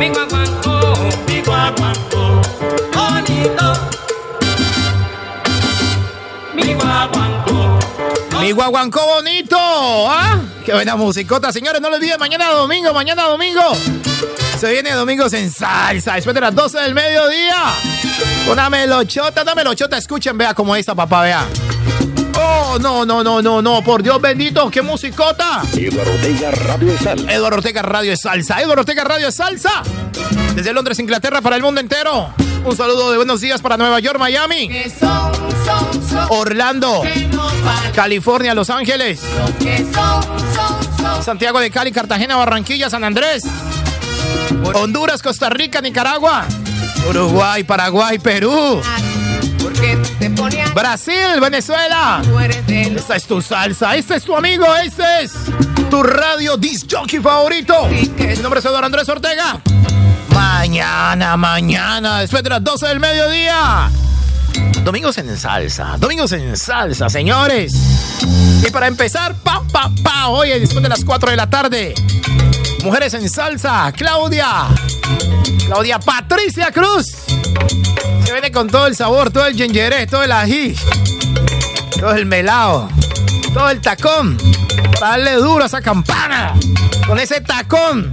Mi 0.00 0.08
guaguancó, 0.08 0.94
mi 1.28 1.42
guaguancó, 1.42 2.40
bonito. 2.94 3.72
Mi 6.54 6.72
guaguancó. 6.72 7.78
Mi 8.40 8.52
guaguancó 8.52 9.06
bonito. 9.06 9.58
¿Ah? 9.58 10.40
Qué 10.64 10.72
buena 10.72 10.96
musicota, 10.96 11.52
señores. 11.52 11.82
No 11.82 11.90
lo 11.90 11.96
olviden, 11.96 12.18
mañana 12.18 12.48
domingo, 12.48 12.94
mañana 12.94 13.24
domingo. 13.24 13.60
Se 14.58 14.72
viene 14.72 14.92
Domingos 14.92 15.34
en 15.34 15.50
Salsa, 15.50 16.14
después 16.14 16.34
de 16.34 16.40
las 16.40 16.54
12 16.54 16.78
del 16.78 16.94
mediodía. 16.94 17.58
Una 18.50 18.70
melochota, 18.70 19.42
una 19.42 19.54
melochota. 19.54 19.98
Escuchen, 19.98 20.38
vea 20.38 20.54
cómo 20.54 20.76
esta, 20.76 20.94
papá, 20.94 21.22
vea. 21.22 21.46
No, 22.80 23.04
no, 23.04 23.22
no, 23.22 23.42
no, 23.42 23.62
no, 23.62 23.82
por 23.82 24.02
Dios 24.02 24.20
bendito, 24.20 24.70
qué 24.70 24.82
musicota. 24.82 25.62
Eduardo 25.76 26.12
Ortega 26.12 26.50
Radio 26.50 26.98
Salsa. 26.98 27.32
Eduardo 27.32 27.56
Ortega 27.56 27.82
Radio 27.82 28.12
es 28.12 28.20
Salsa. 28.20 28.60
Eduardo 28.60 28.80
Ortega 28.80 29.04
Radio 29.04 29.28
es 29.28 29.34
Salsa. 29.34 29.82
Desde 30.54 30.72
Londres, 30.72 30.98
Inglaterra, 30.98 31.40
para 31.40 31.56
el 31.56 31.62
mundo 31.62 31.80
entero. 31.80 32.32
Un 32.64 32.76
saludo 32.76 33.10
de 33.10 33.16
buenos 33.16 33.40
días 33.40 33.60
para 33.60 33.76
Nueva 33.76 34.00
York, 34.00 34.18
Miami. 34.18 34.70
Orlando, 36.30 37.02
California, 37.94 38.54
Los 38.54 38.70
Ángeles. 38.70 39.20
Santiago 41.24 41.60
de 41.60 41.70
Cali, 41.70 41.92
Cartagena, 41.92 42.36
Barranquilla, 42.36 42.90
San 42.90 43.04
Andrés. 43.04 43.44
Honduras, 44.74 45.22
Costa 45.22 45.50
Rica, 45.50 45.80
Nicaragua. 45.80 46.46
Uruguay, 47.08 47.64
Paraguay, 47.64 48.18
Perú. 48.18 48.80
Brasil, 50.74 51.40
Venezuela. 51.40 52.22
Esta 52.68 53.16
es 53.16 53.24
tu 53.24 53.42
salsa, 53.42 53.96
este 53.96 54.16
es 54.16 54.24
tu 54.24 54.36
amigo, 54.36 54.66
este 54.76 55.22
es 55.22 55.32
tu 55.90 56.02
radio 56.02 56.56
disc 56.56 56.86
jockey 56.90 57.18
favorito. 57.18 57.88
Mi 57.88 58.08
nombre 58.42 58.60
es 58.60 58.66
Eduardo 58.66 58.86
Andrés 58.86 59.08
Ortega. 59.08 59.60
Mañana, 60.32 61.36
mañana, 61.36 62.20
después 62.20 62.42
de 62.42 62.50
las 62.50 62.62
12 62.62 62.86
del 62.86 63.00
mediodía. 63.00 63.90
Domingos 64.84 65.18
en 65.18 65.36
salsa, 65.36 65.96
domingos 65.98 66.32
en 66.32 66.56
salsa, 66.56 67.08
señores. 67.08 67.74
Y 68.66 68.70
para 68.70 68.86
empezar, 68.86 69.34
pa, 69.34 69.62
pa, 69.72 69.90
pa, 70.02 70.28
hoy 70.28 70.50
después 70.60 70.82
de 70.82 70.88
las 70.88 71.04
4 71.04 71.30
de 71.30 71.36
la 71.36 71.50
tarde. 71.50 71.94
Mujeres 72.84 73.12
en 73.14 73.28
salsa, 73.28 73.92
Claudia. 73.96 74.68
Claudia 75.66 75.98
Patricia 75.98 76.70
Cruz. 76.70 77.06
Se 78.30 78.34
viene 78.34 78.52
con 78.52 78.68
todo 78.68 78.86
el 78.86 78.94
sabor, 78.94 79.32
todo 79.32 79.44
el 79.44 79.56
gingeré, 79.56 80.06
todo 80.06 80.22
el 80.22 80.30
ají, 80.30 80.76
todo 81.98 82.12
el 82.12 82.26
melao, 82.26 82.88
todo 83.52 83.68
el 83.70 83.80
tacón. 83.80 84.38
Para 85.00 85.16
darle 85.16 85.32
duro 85.32 85.64
a 85.64 85.66
esa 85.66 85.82
campana. 85.82 86.54
Con 87.08 87.18
ese 87.18 87.40
tacón. 87.40 88.12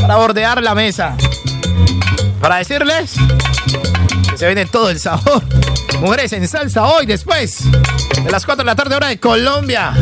Para 0.00 0.16
bordear 0.16 0.62
la 0.62 0.74
mesa. 0.74 1.14
Para 2.40 2.56
decirles 2.56 3.16
que 4.30 4.38
se 4.38 4.46
viene 4.46 4.64
todo 4.64 4.88
el 4.88 4.98
sabor. 4.98 5.42
Mujeres 6.00 6.32
en 6.32 6.48
salsa 6.48 6.86
hoy, 6.86 7.04
después 7.04 7.70
de 7.70 8.30
las 8.30 8.46
4 8.46 8.64
de 8.64 8.66
la 8.66 8.76
tarde, 8.76 8.96
hora 8.96 9.08
de 9.08 9.20
Colombia. 9.20 9.92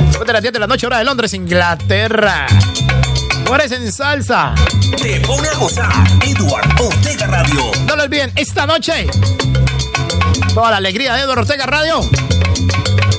Después 0.00 0.26
de 0.26 0.32
las 0.34 0.42
10 0.42 0.52
de 0.52 0.58
la 0.60 0.66
noche, 0.66 0.86
hora 0.86 0.98
de 0.98 1.04
Londres, 1.04 1.32
Inglaterra. 1.32 2.46
Mujeres 3.54 3.70
en 3.78 3.92
salsa. 3.92 4.52
Te 5.00 5.20
pone 5.20 5.46
a 5.46 5.54
gozar. 5.54 5.92
Eduardo 6.26 6.88
Ortega 6.88 7.28
Radio. 7.28 7.70
No 7.86 7.94
lo 7.94 8.02
olviden, 8.02 8.32
esta 8.34 8.66
noche. 8.66 9.06
Toda 10.52 10.72
la 10.72 10.78
alegría 10.78 11.14
de 11.14 11.20
Eduardo 11.22 11.42
Ortega 11.42 11.64
Radio. 11.64 12.00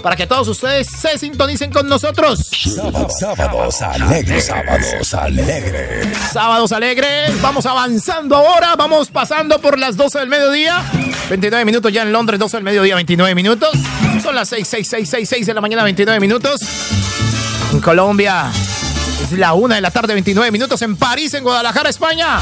Para 0.03 0.17
que 0.17 0.27
todos 0.27 0.49
ustedes 0.49 0.87
se 0.87 1.17
sintonicen 1.17 1.71
con 1.71 1.87
nosotros. 1.87 2.49
Sábado- 2.75 3.07
sábados 3.17 3.81
alegres. 3.81 4.47
Sábados 4.47 5.13
alegres. 5.13 6.17
Sábados 6.33 6.71
alegres. 6.73 7.41
Vamos 7.41 7.65
avanzando 7.65 8.35
ahora. 8.35 8.75
Vamos 8.75 9.07
pasando 9.11 9.61
por 9.61 9.79
las 9.79 9.95
12 9.95 10.19
del 10.19 10.27
mediodía. 10.27 10.83
29 11.29 11.63
minutos 11.63 11.93
ya 11.93 12.01
en 12.01 12.11
Londres, 12.11 12.41
12 12.41 12.57
del 12.57 12.65
mediodía, 12.65 12.95
29 12.95 13.33
minutos. 13.35 13.69
Son 14.21 14.35
las 14.35 14.49
6, 14.49 14.67
6, 14.67 14.85
6, 14.85 15.09
6, 15.09 15.29
6 15.29 15.47
de 15.47 15.53
la 15.53 15.61
mañana, 15.61 15.83
29 15.85 16.19
minutos. 16.19 16.59
En 17.71 17.79
Colombia 17.79 18.51
la 19.31 19.53
1 19.53 19.75
de 19.75 19.81
la 19.81 19.91
tarde, 19.91 20.13
29 20.13 20.51
minutos. 20.51 20.81
En 20.81 20.95
París, 20.95 21.33
en 21.33 21.43
Guadalajara, 21.43 21.89
España. 21.89 22.39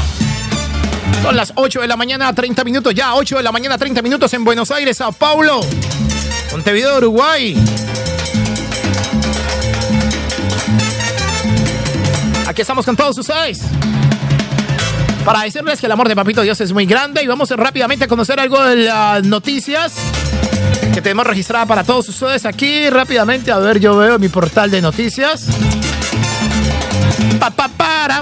Son 1.22 1.36
las 1.36 1.52
8 1.54 1.80
de 1.80 1.88
la 1.88 1.96
mañana, 1.96 2.32
30 2.32 2.64
minutos 2.64 2.94
ya. 2.94 3.14
8 3.14 3.36
de 3.38 3.42
la 3.42 3.52
mañana, 3.52 3.78
30 3.78 4.02
minutos 4.02 4.32
en 4.34 4.44
Buenos 4.44 4.70
Aires, 4.70 4.96
Sao 4.96 5.12
Paulo. 5.12 5.60
Montevideo, 6.52 6.98
Uruguay. 6.98 7.56
Aquí 12.46 12.60
estamos 12.62 12.84
con 12.84 12.96
todos 12.96 13.16
ustedes. 13.18 13.60
Para 15.24 15.42
decirles 15.42 15.80
que 15.80 15.86
el 15.86 15.92
amor 15.92 16.08
de 16.08 16.14
Papito 16.14 16.42
Dios 16.42 16.60
es 16.60 16.72
muy 16.72 16.86
grande 16.86 17.22
y 17.22 17.26
vamos 17.26 17.50
rápidamente 17.50 18.04
a 18.04 18.08
conocer 18.08 18.38
algo 18.38 18.62
de 18.62 18.76
las 18.76 19.24
noticias 19.24 19.94
que 20.92 21.00
tenemos 21.00 21.26
registrada 21.26 21.66
para 21.66 21.82
todos 21.82 22.08
ustedes 22.08 22.44
aquí. 22.44 22.90
Rápidamente, 22.90 23.50
a 23.50 23.58
ver, 23.58 23.80
yo 23.80 23.96
veo 23.96 24.18
mi 24.18 24.28
portal 24.28 24.70
de 24.70 24.82
noticias. 24.82 25.46
Pa, 27.38 27.50
pa, 27.50 27.68
para. 27.68 28.20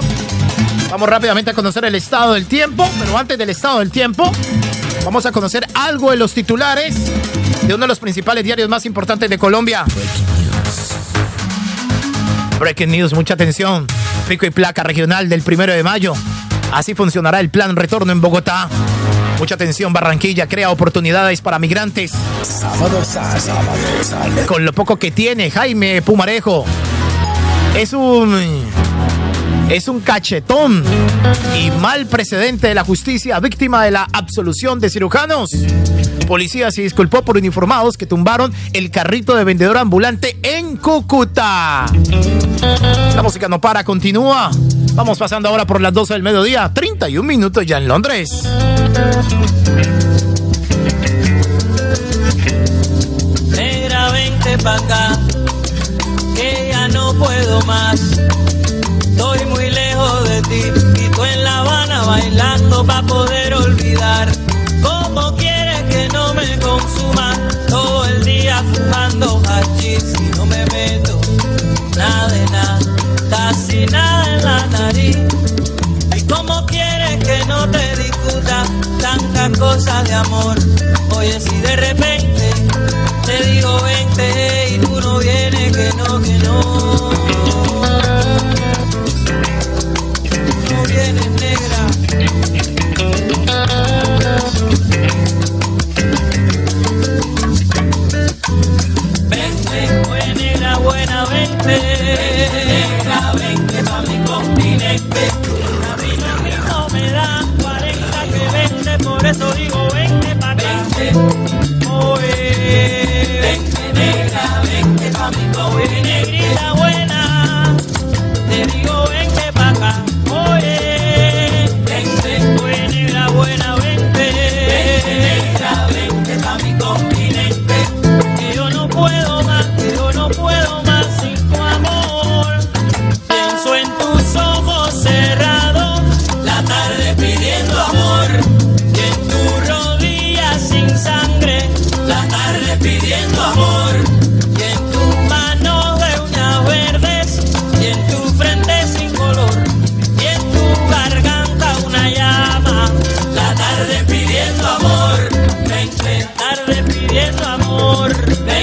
Vamos 0.89 1.09
rápidamente 1.09 1.51
a 1.51 1.53
conocer 1.53 1.85
el 1.85 1.95
estado 1.95 2.33
del 2.33 2.45
tiempo, 2.45 2.87
pero 2.99 3.17
antes 3.17 3.37
del 3.37 3.49
estado 3.49 3.79
del 3.79 3.89
tiempo, 3.91 4.31
vamos 5.03 5.25
a 5.25 5.31
conocer 5.31 5.65
algo 5.73 6.11
de 6.11 6.17
los 6.17 6.33
titulares 6.33 6.95
de 7.63 7.73
uno 7.73 7.83
de 7.83 7.87
los 7.87 7.99
principales 7.99 8.43
diarios 8.43 8.69
más 8.69 8.85
importantes 8.85 9.29
de 9.29 9.37
Colombia. 9.37 9.85
Breaking 12.59 12.91
news, 12.91 13.13
mucha 13.13 13.33
atención. 13.33 13.87
Pico 14.27 14.45
y 14.45 14.51
placa 14.51 14.83
regional 14.83 15.29
del 15.29 15.41
primero 15.41 15.73
de 15.73 15.83
mayo. 15.83 16.13
Así 16.71 16.95
funcionará 16.95 17.39
el 17.39 17.49
plan 17.49 17.75
retorno 17.75 18.11
en 18.11 18.21
Bogotá. 18.21 18.69
Mucha 19.39 19.55
atención, 19.55 19.93
Barranquilla 19.93 20.47
crea 20.47 20.69
oportunidades 20.69 21.41
para 21.41 21.59
migrantes. 21.59 22.11
Con 24.47 24.65
lo 24.65 24.73
poco 24.73 24.97
que 24.97 25.11
tiene, 25.11 25.51
Jaime 25.51 26.01
Pumarejo. 26.01 26.65
Es 27.75 27.91
un. 27.93 28.37
Es 29.69 29.87
un 29.87 30.01
cachetón 30.01 30.83
y 31.57 31.71
mal 31.81 32.05
precedente 32.05 32.67
de 32.67 32.75
la 32.75 32.83
justicia, 32.83 33.39
víctima 33.39 33.83
de 33.83 33.91
la 33.91 34.07
absolución 34.13 34.79
de 34.79 34.89
cirujanos. 34.89 35.49
Policía 36.27 36.69
se 36.69 36.83
disculpó 36.83 37.23
por 37.23 37.37
uniformados 37.37 37.97
que 37.97 38.05
tumbaron 38.05 38.53
el 38.73 38.91
carrito 38.91 39.35
de 39.35 39.43
vendedor 39.43 39.77
ambulante 39.77 40.37
en 40.43 40.77
Cúcuta. 40.77 41.85
La 43.15 43.23
música 43.23 43.47
no 43.47 43.59
para, 43.59 43.83
continúa. 43.83 44.51
Vamos 44.93 45.17
pasando 45.17 45.49
ahora 45.49 45.65
por 45.65 45.81
las 45.81 45.93
12 45.93 46.13
del 46.13 46.23
mediodía, 46.23 46.71
31 46.71 47.27
minutos 47.27 47.65
ya 47.65 47.77
en 47.77 47.87
Londres. 47.87 48.29
Amor? 80.13 80.57
Oye, 81.17 81.39
si 81.39 81.59
de 81.61 81.75
repente 81.75 82.12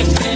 amor. 0.00 0.29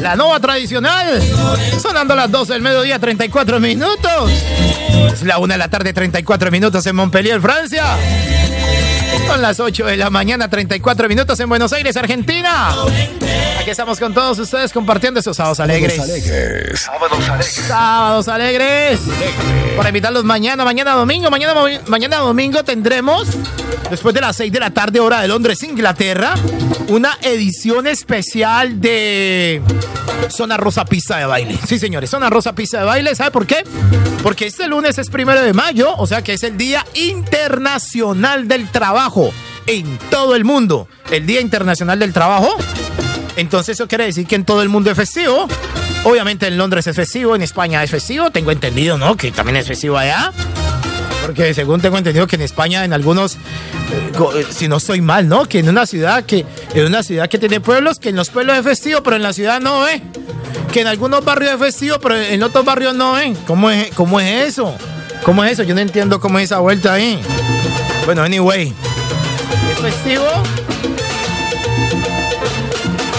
La 0.00 0.16
nova 0.16 0.40
tradicional. 0.40 1.22
Sonando 1.80 2.14
a 2.14 2.16
las 2.16 2.30
12 2.30 2.52
del 2.52 2.62
mediodía, 2.62 2.98
34 2.98 3.60
minutos. 3.60 4.30
Es 5.12 5.22
la 5.22 5.38
1 5.38 5.54
de 5.54 5.58
la 5.58 5.68
tarde, 5.68 5.92
34 5.92 6.50
minutos 6.50 6.86
en 6.86 6.96
Montpellier, 6.96 7.40
Francia. 7.40 7.84
Son 9.26 9.42
las 9.42 9.60
8 9.60 9.86
de 9.86 9.96
la 9.96 10.10
mañana, 10.10 10.48
34 10.48 11.08
minutos 11.08 11.38
en 11.40 11.48
Buenos 11.48 11.72
Aires, 11.72 11.96
Argentina. 11.96 12.70
Aquí 13.60 13.70
estamos 13.70 13.98
con 13.98 14.14
todos 14.14 14.38
ustedes 14.38 14.72
compartiendo 14.72 15.20
esos 15.20 15.36
sábados 15.36 15.60
alegres. 15.60 15.98
Alegres. 15.98 16.80
Sábados 16.80 17.28
alegres. 17.28 17.54
Sábados 17.66 18.28
alegres. 18.28 19.00
Para 19.76 19.88
invitarlos 19.90 20.24
mañana, 20.24 20.64
mañana 20.64 20.92
domingo. 20.92 21.30
Mañana, 21.30 21.54
mañana 21.86 22.16
domingo 22.18 22.64
tendremos, 22.64 23.28
después 23.90 24.14
de 24.14 24.20
las 24.20 24.36
6 24.36 24.52
de 24.52 24.60
la 24.60 24.70
tarde, 24.70 25.00
hora 25.00 25.20
de 25.20 25.28
Londres, 25.28 25.62
Inglaterra, 25.62 26.34
una 26.88 27.18
edición 27.22 27.86
especial 27.86 28.80
de 28.80 29.62
Zona 30.30 30.56
Rosa 30.56 30.84
Pista 30.84 31.16
de 31.18 31.26
Baile. 31.26 31.58
Sí, 31.66 31.78
señores, 31.78 32.10
Zona 32.10 32.30
Rosa 32.30 32.54
Pista 32.54 32.80
de 32.80 32.84
Baile. 32.84 33.14
¿Sabe 33.14 33.30
por 33.30 33.46
qué? 33.46 33.64
Porque 34.22 34.46
este 34.46 34.66
lunes 34.66 34.98
es 34.98 35.08
primero 35.10 35.40
de 35.40 35.52
mayo, 35.52 35.94
o 35.96 36.06
sea 36.06 36.22
que 36.22 36.34
es 36.34 36.42
el 36.42 36.56
Día 36.56 36.84
Internacional 36.94 38.48
del 38.48 38.68
Trabajo 38.70 39.32
en 39.66 39.98
todo 40.10 40.34
el 40.34 40.44
mundo. 40.44 40.88
El 41.10 41.26
Día 41.26 41.40
Internacional 41.40 41.98
del 41.98 42.12
Trabajo. 42.12 42.56
Entonces 43.36 43.76
eso 43.76 43.86
quiere 43.86 44.04
decir 44.04 44.26
que 44.26 44.34
en 44.34 44.44
todo 44.44 44.62
el 44.62 44.68
mundo 44.68 44.90
es 44.90 44.96
festivo. 44.96 45.46
Obviamente 46.04 46.46
en 46.46 46.56
Londres 46.58 46.86
es 46.86 46.96
festivo, 46.96 47.36
en 47.36 47.42
España 47.42 47.82
es 47.84 47.90
festivo. 47.90 48.30
Tengo 48.30 48.50
entendido, 48.50 48.98
¿no? 48.98 49.16
Que 49.16 49.30
también 49.30 49.56
es 49.56 49.66
festivo 49.66 49.96
allá. 49.96 50.32
Porque 51.28 51.52
según 51.52 51.78
tengo 51.82 51.98
entendido 51.98 52.26
que 52.26 52.36
en 52.36 52.40
España, 52.40 52.86
en 52.86 52.94
algunos, 52.94 53.34
eh, 53.34 54.12
eh, 54.34 54.46
si 54.48 54.66
no 54.66 54.78
estoy 54.78 55.02
mal, 55.02 55.28
¿no? 55.28 55.44
Que 55.44 55.58
en 55.58 55.68
una 55.68 55.84
ciudad 55.84 56.24
que, 56.24 56.46
en 56.72 56.86
una 56.86 57.02
ciudad 57.02 57.28
que 57.28 57.36
tiene 57.36 57.60
pueblos, 57.60 57.98
que 57.98 58.08
en 58.08 58.16
los 58.16 58.30
pueblos 58.30 58.56
es 58.56 58.64
festivo, 58.64 59.02
pero 59.02 59.16
en 59.16 59.22
la 59.22 59.34
ciudad 59.34 59.60
no, 59.60 59.86
¿eh? 59.86 60.00
Que 60.72 60.80
en 60.80 60.86
algunos 60.86 61.22
barrios 61.22 61.52
es 61.52 61.58
festivo, 61.58 61.98
pero 62.00 62.16
en 62.16 62.42
otros 62.42 62.64
barrios 62.64 62.94
no, 62.94 63.20
¿eh? 63.20 63.34
¿Cómo 63.46 63.68
es, 63.68 63.90
cómo 63.94 64.18
es 64.20 64.48
eso? 64.48 64.74
¿Cómo 65.22 65.44
es 65.44 65.52
eso? 65.52 65.64
Yo 65.64 65.74
no 65.74 65.82
entiendo 65.82 66.18
cómo 66.18 66.38
es 66.38 66.46
esa 66.46 66.60
vuelta 66.60 66.94
ahí. 66.94 67.20
Bueno, 68.06 68.22
anyway. 68.22 68.72
¿Es 69.70 69.78
festivo? 69.80 70.24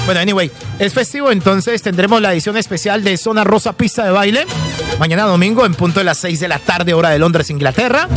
Bueno, 0.09 0.21
anyway, 0.21 0.49
es 0.79 0.91
festivo, 0.91 1.29
entonces 1.29 1.83
tendremos 1.83 2.19
la 2.19 2.33
edición 2.33 2.57
especial 2.57 3.03
de 3.03 3.15
Zona 3.15 3.43
Rosa 3.43 3.73
Pista 3.73 4.03
de 4.05 4.09
Baile. 4.09 4.43
Mañana 4.97 5.21
domingo, 5.25 5.67
en 5.67 5.75
punto 5.75 5.99
de 5.99 6.03
las 6.03 6.17
6 6.17 6.39
de 6.39 6.47
la 6.47 6.57
tarde, 6.57 6.95
hora 6.95 7.11
de 7.11 7.19
Londres, 7.19 7.51
Inglaterra. 7.51 8.07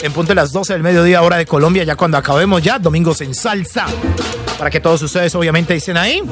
En 0.00 0.12
punto 0.14 0.30
de 0.30 0.36
las 0.36 0.50
12 0.50 0.72
del 0.72 0.82
mediodía, 0.82 1.20
hora 1.20 1.36
de 1.36 1.44
Colombia, 1.44 1.84
ya 1.84 1.94
cuando 1.94 2.16
acabemos 2.16 2.62
ya, 2.62 2.78
domingos 2.78 3.20
en 3.20 3.34
salsa. 3.34 3.84
Para 4.56 4.70
que 4.70 4.80
todos 4.80 5.02
ustedes 5.02 5.34
obviamente 5.34 5.74
estén 5.74 5.98
ahí. 5.98 6.22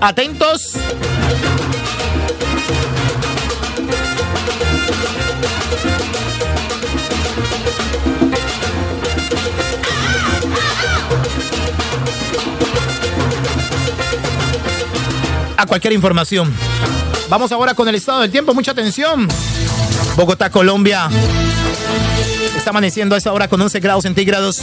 Atentos. 0.00 0.72
A 15.56 15.66
cualquier 15.66 15.92
información. 15.92 16.52
Vamos 17.28 17.50
ahora 17.52 17.74
con 17.74 17.88
el 17.88 17.94
estado 17.94 18.20
del 18.20 18.30
tiempo, 18.30 18.54
mucha 18.54 18.70
atención. 18.72 19.26
Bogotá, 20.16 20.50
Colombia. 20.50 21.08
Está 22.56 22.70
amaneciendo 22.70 23.14
a 23.14 23.18
esa 23.18 23.32
hora 23.32 23.48
con 23.48 23.60
11 23.60 23.80
grados 23.80 24.02
centígrados. 24.02 24.62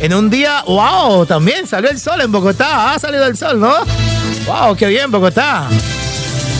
En 0.00 0.14
un 0.14 0.30
día, 0.30 0.62
wow, 0.66 1.26
también 1.26 1.66
salió 1.66 1.90
el 1.90 1.98
sol 1.98 2.20
en 2.20 2.30
Bogotá. 2.32 2.92
Ha 2.92 2.98
salido 2.98 3.26
el 3.26 3.36
sol, 3.36 3.58
¿no? 3.60 3.74
Wow, 4.46 4.76
qué 4.76 4.86
bien, 4.86 5.10
Bogotá. 5.10 5.68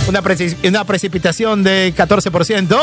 Una, 0.09 0.23
preci- 0.23 0.57
una 0.69 0.85
precipitación 0.85 1.63
de 1.65 1.93
14%, 1.97 2.79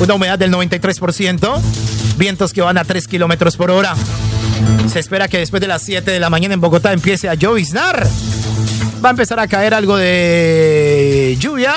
una 0.00 0.14
humedad 0.14 0.38
del 0.38 0.52
93%, 0.52 1.60
vientos 2.16 2.52
que 2.52 2.62
van 2.62 2.78
a 2.78 2.84
3 2.84 3.06
kilómetros 3.06 3.56
por 3.56 3.70
hora. 3.70 3.94
Se 4.90 4.98
espera 4.98 5.28
que 5.28 5.38
después 5.38 5.60
de 5.60 5.68
las 5.68 5.82
7 5.82 6.10
de 6.10 6.20
la 6.20 6.30
mañana 6.30 6.54
en 6.54 6.60
Bogotá 6.60 6.92
empiece 6.92 7.28
a 7.28 7.34
lloviznar 7.34 8.06
va 9.02 9.08
a 9.08 9.10
empezar 9.10 9.40
a 9.40 9.48
caer 9.48 9.72
algo 9.74 9.96
de 9.96 11.36
lluvia 11.38 11.74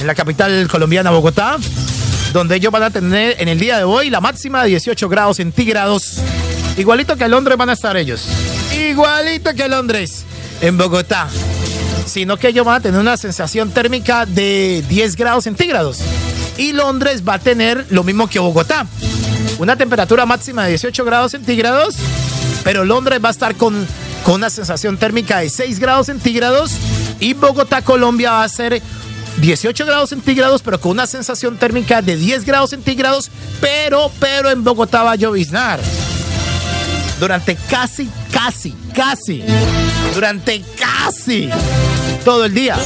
en 0.00 0.06
la 0.06 0.14
capital 0.14 0.66
colombiana 0.68 1.10
Bogotá, 1.10 1.56
donde 2.32 2.56
ellos 2.56 2.72
van 2.72 2.82
a 2.82 2.90
tener 2.90 3.36
en 3.38 3.48
el 3.48 3.58
día 3.58 3.78
de 3.78 3.84
hoy 3.84 4.10
la 4.10 4.20
máxima 4.20 4.62
de 4.62 4.70
18 4.70 5.08
grados 5.08 5.36
centígrados. 5.36 6.18
Igualito 6.76 7.16
que 7.16 7.28
Londres 7.28 7.56
van 7.56 7.70
a 7.70 7.74
estar 7.74 7.96
ellos. 7.96 8.26
Igualito 8.72 9.54
que 9.54 9.68
Londres 9.68 10.24
en 10.60 10.76
Bogotá. 10.76 11.28
Sino 12.06 12.36
que 12.36 12.48
ellos 12.48 12.66
van 12.66 12.76
a 12.76 12.80
tener 12.80 13.00
una 13.00 13.16
sensación 13.16 13.70
térmica 13.70 14.26
de 14.26 14.84
10 14.88 15.16
grados 15.16 15.44
centígrados. 15.44 16.00
Y 16.58 16.72
Londres 16.72 17.22
va 17.26 17.34
a 17.34 17.38
tener 17.38 17.86
lo 17.90 18.02
mismo 18.02 18.28
que 18.28 18.38
Bogotá. 18.38 18.86
Una 19.58 19.76
temperatura 19.76 20.26
máxima 20.26 20.64
de 20.64 20.70
18 20.70 21.04
grados 21.04 21.32
centígrados 21.32 21.96
pero 22.64 22.84
Londres 22.84 23.20
va 23.22 23.28
a 23.28 23.32
estar 23.32 23.54
con, 23.54 23.86
con 24.24 24.36
una 24.36 24.50
sensación 24.50 24.96
térmica 24.96 25.38
de 25.38 25.50
6 25.50 25.78
grados 25.78 26.06
centígrados 26.06 26.72
y 27.20 27.34
Bogotá, 27.34 27.82
Colombia 27.82 28.32
va 28.32 28.44
a 28.44 28.48
ser 28.48 28.82
18 29.38 29.86
grados 29.86 30.10
centígrados, 30.10 30.62
pero 30.62 30.80
con 30.80 30.92
una 30.92 31.06
sensación 31.06 31.56
térmica 31.58 32.00
de 32.00 32.16
10 32.16 32.44
grados 32.44 32.70
centígrados, 32.70 33.30
pero, 33.60 34.10
pero 34.18 34.50
en 34.50 34.64
Bogotá 34.64 35.02
va 35.02 35.12
a 35.12 35.16
lloviznar. 35.16 35.80
Durante 37.20 37.54
casi, 37.54 38.08
casi, 38.32 38.74
casi, 38.94 39.44
durante 40.14 40.62
casi 40.78 41.48
todo 42.24 42.46
el 42.46 42.54
día. 42.54 42.76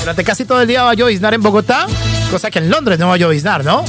Durante 0.00 0.24
casi 0.24 0.44
todo 0.44 0.60
el 0.60 0.68
día 0.68 0.82
va 0.82 0.90
a 0.90 0.94
lloviznar 0.94 1.34
en 1.34 1.42
Bogotá, 1.42 1.86
cosa 2.30 2.50
que 2.50 2.58
en 2.58 2.70
Londres 2.70 2.98
no 2.98 3.08
va 3.08 3.14
a 3.14 3.18
lloviznar, 3.18 3.64
¿no? 3.64 3.84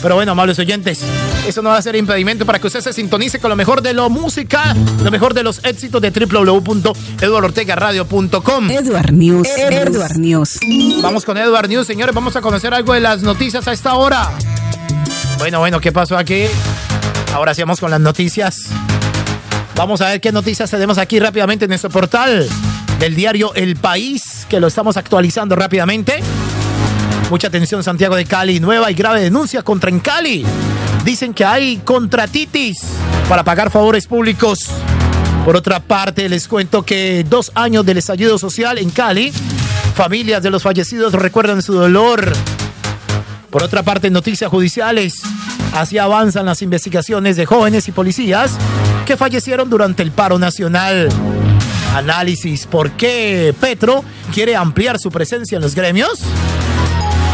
Pero 0.00 0.14
bueno, 0.14 0.30
amables 0.32 0.58
oyentes, 0.58 1.00
eso 1.46 1.60
no 1.60 1.68
va 1.70 1.76
a 1.78 1.82
ser 1.82 1.96
impedimento 1.96 2.46
para 2.46 2.60
que 2.60 2.68
usted 2.68 2.80
se 2.80 2.92
sintonice 2.92 3.40
con 3.40 3.50
lo 3.50 3.56
mejor 3.56 3.82
de 3.82 3.94
la 3.94 4.08
música, 4.08 4.76
lo 5.02 5.10
mejor 5.10 5.34
de 5.34 5.42
los 5.42 5.64
éxitos 5.64 6.00
de 6.00 6.10
www.eduardortegaradio.com. 6.10 8.70
Edward 8.70 9.12
News. 9.12 9.48
Edward 9.48 10.16
News. 10.16 10.60
Vamos 11.02 11.24
con 11.24 11.36
Edward 11.36 11.68
News, 11.68 11.84
señores, 11.86 12.14
vamos 12.14 12.36
a 12.36 12.40
conocer 12.40 12.72
algo 12.74 12.94
de 12.94 13.00
las 13.00 13.22
noticias 13.22 13.66
a 13.66 13.72
esta 13.72 13.94
hora. 13.94 14.30
Bueno, 15.38 15.58
bueno, 15.58 15.80
¿qué 15.80 15.90
pasó 15.90 16.16
aquí? 16.16 16.44
Ahora 17.34 17.52
sí 17.54 17.62
vamos 17.62 17.80
con 17.80 17.90
las 17.90 18.00
noticias. 18.00 18.66
Vamos 19.74 20.00
a 20.00 20.08
ver 20.08 20.20
qué 20.20 20.30
noticias 20.32 20.70
tenemos 20.70 20.98
aquí 20.98 21.18
rápidamente 21.20 21.64
en 21.64 21.70
nuestro 21.70 21.90
portal 21.90 22.48
del 22.98 23.14
diario 23.14 23.54
El 23.54 23.76
País, 23.76 24.46
que 24.48 24.58
lo 24.60 24.66
estamos 24.66 24.96
actualizando 24.96 25.54
rápidamente. 25.54 26.20
Mucha 27.30 27.48
atención, 27.48 27.84
Santiago 27.84 28.16
de 28.16 28.24
Cali. 28.24 28.58
Nueva 28.58 28.90
y 28.90 28.94
grave 28.94 29.20
denuncia 29.20 29.62
contra 29.62 29.90
Encali. 29.90 30.46
Dicen 31.04 31.34
que 31.34 31.44
hay 31.44 31.76
contratitis 31.78 32.78
para 33.28 33.44
pagar 33.44 33.70
favores 33.70 34.06
públicos. 34.06 34.60
Por 35.44 35.54
otra 35.54 35.80
parte, 35.80 36.26
les 36.28 36.48
cuento 36.48 36.82
que 36.84 37.24
dos 37.28 37.52
años 37.54 37.84
del 37.84 37.98
estallido 37.98 38.38
social 38.38 38.78
en 38.78 38.90
Cali, 38.90 39.30
familias 39.94 40.42
de 40.42 40.50
los 40.50 40.62
fallecidos 40.62 41.12
recuerdan 41.12 41.60
su 41.60 41.74
dolor. 41.74 42.32
Por 43.50 43.62
otra 43.62 43.82
parte, 43.82 44.08
noticias 44.10 44.50
judiciales, 44.50 45.20
así 45.74 45.98
avanzan 45.98 46.46
las 46.46 46.62
investigaciones 46.62 47.36
de 47.36 47.44
jóvenes 47.44 47.88
y 47.88 47.92
policías 47.92 48.52
que 49.04 49.18
fallecieron 49.18 49.68
durante 49.68 50.02
el 50.02 50.12
paro 50.12 50.38
nacional. 50.38 51.08
Análisis, 51.94 52.66
¿por 52.66 52.92
qué 52.92 53.54
Petro 53.60 54.02
quiere 54.32 54.56
ampliar 54.56 54.98
su 54.98 55.10
presencia 55.10 55.56
en 55.56 55.62
los 55.62 55.74
gremios? 55.74 56.20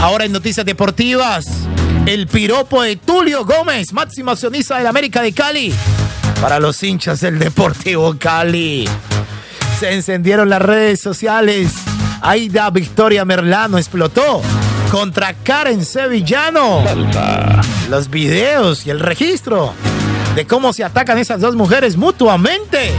Ahora 0.05 0.27
en 0.27 0.33
noticias 0.33 0.67
deportivas, 0.67 1.47
el 2.05 2.27
piropo 2.27 2.83
de 2.83 2.97
Tulio 2.97 3.47
Gómez, 3.47 3.95
máximo 3.95 4.33
accionista 4.33 4.77
del 4.77 4.87
América 4.87 5.23
de 5.23 5.33
Cali. 5.33 5.75
Para 6.43 6.61
los 6.61 6.83
hinchas 6.83 7.23
del 7.23 7.39
Deportivo 7.39 8.15
Cali. 8.19 8.87
Se 9.81 9.95
encendieron 9.95 10.51
las 10.51 10.61
redes 10.61 11.01
sociales. 11.01 11.73
Aida 12.21 12.69
Victoria 12.69 13.25
Merlano 13.25 13.79
explotó 13.79 14.43
contra 14.91 15.33
Karen 15.33 15.87
Sevillano. 15.87 16.85
Los 17.89 18.11
videos 18.11 18.87
y 18.87 18.91
el 18.91 19.01
registro 19.01 19.73
de 20.37 20.47
cómo 20.47 20.75
se 20.75 20.85
atacan 20.85 21.17
esas 21.17 21.41
dos 21.41 21.57
mujeres 21.57 21.97
mutuamente. 21.97 22.91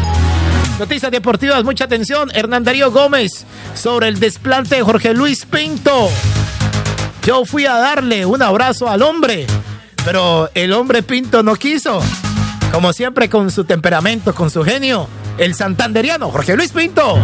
Noticias 0.80 1.12
deportivas, 1.12 1.64
mucha 1.64 1.84
atención. 1.84 2.32
Hernán 2.34 2.64
Darío 2.64 2.90
Gómez 2.90 3.46
sobre 3.76 4.08
el 4.08 4.20
desplante 4.20 4.78
de 4.78 4.82
Jorge 4.82 5.14
Luis 5.14 5.46
Pinto. 5.46 6.10
Yo 7.26 7.44
fui 7.44 7.66
a 7.66 7.74
darle 7.74 8.24
un 8.28 8.44
abrazo 8.44 8.88
al 8.88 9.02
hombre, 9.02 9.48
pero 10.04 10.48
el 10.54 10.72
hombre 10.74 11.02
Pinto 11.02 11.42
no 11.42 11.56
quiso. 11.56 12.00
Como 12.72 12.94
siempre 12.94 13.30
con 13.30 13.50
su 13.50 13.64
temperamento, 13.64 14.36
con 14.36 14.52
su 14.52 14.64
genio, 14.64 15.08
el 15.40 15.56
santanderiano 15.56 16.30
Jorge 16.30 16.56
Luis 16.56 16.72
Pinto. 16.72 17.18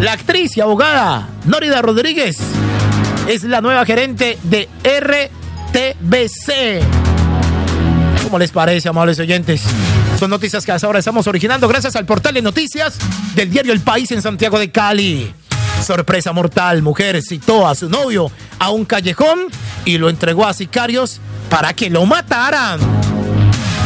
La 0.00 0.12
actriz 0.12 0.56
y 0.56 0.60
abogada 0.60 1.28
Nórida 1.44 1.82
Rodríguez 1.82 2.38
es 3.28 3.42
la 3.42 3.60
nueva 3.60 3.84
gerente 3.84 4.38
de 4.44 4.68
RTBC. 4.84 6.52
¿Cómo 8.22 8.38
les 8.38 8.52
parece, 8.52 8.88
amables 8.88 9.18
oyentes? 9.18 9.64
Son 10.20 10.30
noticias 10.30 10.64
que 10.64 10.70
ahora 10.70 11.00
estamos 11.00 11.26
originando 11.26 11.66
gracias 11.66 11.96
al 11.96 12.06
portal 12.06 12.34
de 12.34 12.42
noticias 12.42 12.96
del 13.34 13.50
diario 13.50 13.72
El 13.72 13.80
País 13.80 14.08
en 14.12 14.22
Santiago 14.22 14.60
de 14.60 14.70
Cali. 14.70 15.34
Sorpresa 15.82 16.32
mortal, 16.32 16.80
mujer 16.80 17.20
citó 17.22 17.66
a 17.66 17.74
su 17.74 17.88
novio 17.88 18.30
a 18.58 18.70
un 18.70 18.84
callejón 18.84 19.48
y 19.84 19.98
lo 19.98 20.08
entregó 20.08 20.46
a 20.46 20.54
sicarios 20.54 21.20
para 21.50 21.74
que 21.74 21.90
lo 21.90 22.06
mataran. 22.06 22.78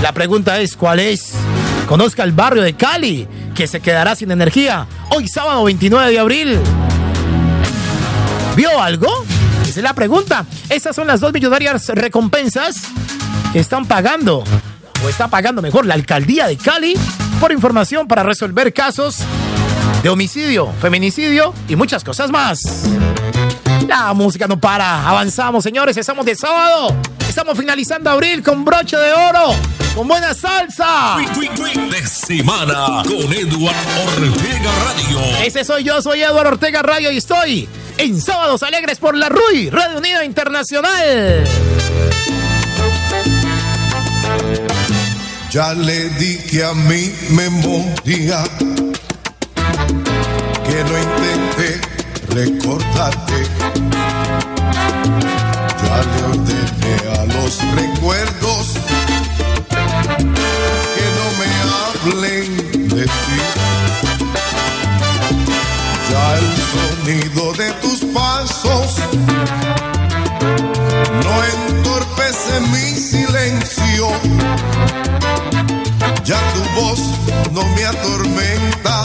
La 0.02 0.12
pregunta 0.12 0.60
es, 0.60 0.76
¿cuál 0.76 1.00
es? 1.00 1.32
Conozca 1.88 2.22
el 2.22 2.32
barrio 2.32 2.62
de 2.62 2.74
Cali, 2.74 3.26
que 3.54 3.66
se 3.66 3.80
quedará 3.80 4.14
sin 4.14 4.30
energía 4.30 4.86
hoy 5.10 5.26
sábado 5.26 5.64
29 5.64 6.10
de 6.10 6.18
abril. 6.18 6.60
¿Vio 8.56 8.80
algo? 8.80 9.24
Esa 9.62 9.80
es 9.80 9.84
la 9.84 9.94
pregunta. 9.94 10.44
Esas 10.68 10.94
son 10.94 11.06
las 11.06 11.20
dos 11.20 11.32
millonarias 11.32 11.88
recompensas 11.88 12.82
que 13.52 13.60
están 13.60 13.86
pagando, 13.86 14.44
o 15.02 15.08
está 15.08 15.28
pagando 15.28 15.62
mejor, 15.62 15.86
la 15.86 15.94
alcaldía 15.94 16.46
de 16.46 16.58
Cali 16.58 16.94
por 17.40 17.52
información 17.52 18.06
para 18.06 18.22
resolver 18.22 18.72
casos 18.74 19.20
de 20.06 20.10
homicidio, 20.10 20.72
feminicidio 20.80 21.52
y 21.66 21.74
muchas 21.74 22.04
cosas 22.04 22.30
más. 22.30 22.62
La 23.88 24.12
música 24.12 24.46
no 24.46 24.56
para. 24.56 25.04
Avanzamos, 25.08 25.64
señores. 25.64 25.96
Estamos 25.96 26.24
de 26.24 26.36
sábado. 26.36 26.94
Estamos 27.28 27.58
finalizando 27.58 28.08
abril 28.10 28.40
con 28.40 28.64
broche 28.64 28.96
de 28.96 29.12
oro. 29.12 29.52
Con 29.96 30.06
buena 30.06 30.32
salsa. 30.32 31.16
De 31.90 32.06
semana 32.06 33.02
con 33.02 33.32
Eduardo 33.32 34.02
Ortega 34.06 34.70
Radio. 34.84 35.18
Ese 35.44 35.64
soy 35.64 35.82
yo, 35.82 36.00
soy 36.00 36.22
Eduardo 36.22 36.50
Ortega 36.50 36.82
Radio 36.82 37.10
y 37.10 37.16
estoy 37.16 37.68
en 37.98 38.20
Sábados 38.20 38.62
Alegres 38.62 39.00
por 39.00 39.16
la 39.16 39.28
RUI, 39.28 39.70
Radio 39.70 39.98
Unida 39.98 40.24
Internacional. 40.24 41.42
Ya 45.50 45.74
le 45.74 46.10
dije 46.10 46.64
a 46.64 46.74
mi 46.74 47.12
memoria 47.30 48.44
que 50.68 50.84
no 50.84 50.98
intenté 50.98 51.80
recordarte. 52.34 53.38
Ya 55.82 55.96
le 56.10 56.20
ordené 56.32 56.94
a 57.18 57.24
los 57.34 57.52
recuerdos 57.74 58.64
que 60.94 61.06
no 61.18 61.26
me 61.38 61.48
hablen 61.76 62.46
de 62.88 63.04
ti. 63.04 63.38
Ya 66.10 66.24
el 66.38 66.48
sonido 66.72 67.44
de 67.54 67.68
tus 67.82 68.00
pasos 68.12 68.88
no 71.24 71.34
entorpece 71.54 72.54
mi 72.72 72.88
silencio. 72.98 74.08
Ya 76.24 76.40
tu 76.54 76.80
voz 76.80 77.00
no 77.52 77.62
me 77.76 77.84
atormenta 77.84 79.04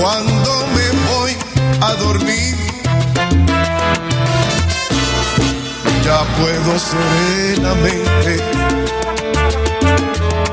cuando 0.00 0.66
me 0.74 0.86
voy 1.12 1.36
a 1.82 1.94
dormir. 1.94 2.56
Ya 6.04 6.24
puedo 6.38 6.78
serenamente 6.78 8.42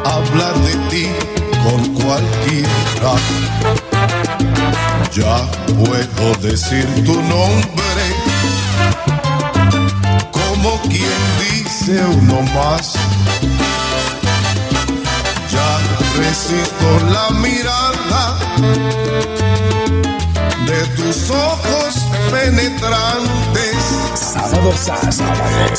hablar 0.03 0.53
de 0.55 0.73
ti 0.89 1.07
con 1.63 1.93
cualquiera. 1.93 3.13
Ya 5.13 5.49
puedo 5.85 6.35
decir 6.41 6.85
tu 7.05 7.13
nombre 7.13 8.05
como 10.31 10.79
quien 10.81 11.19
dice 11.39 12.01
uno 12.21 12.41
más. 12.53 13.06
Resisto 16.17 16.99
la 17.11 17.29
mirada 17.39 18.37
de 20.65 20.85
tus 20.95 21.29
ojos 21.29 21.95
penetrantes. 22.31 23.75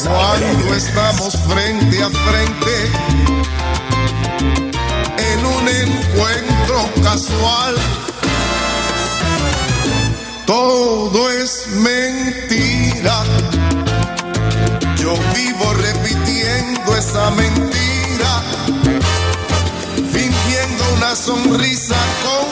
Cuando 0.05 0.75
estamos 0.75 1.37
frente 1.49 2.03
a 2.03 2.09
frente 2.09 2.91
en 5.33 5.45
un 5.45 5.69
encuentro 5.69 7.03
casual. 7.03 7.75
Todo 10.47 11.31
es 11.31 11.67
mentira. 11.69 13.25
Yo 14.97 15.15
vivo 15.35 15.75
repitiendo 15.75 16.97
esa 16.97 17.31
mentira, 17.31 17.88
sonrisa 21.29 21.95
compasiva 22.23 22.48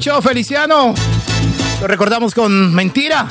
Cheo 0.00 0.22
Feliciano. 0.22 0.94
Lo 1.80 1.86
recordamos 1.86 2.34
con 2.34 2.74
mentira. 2.74 3.28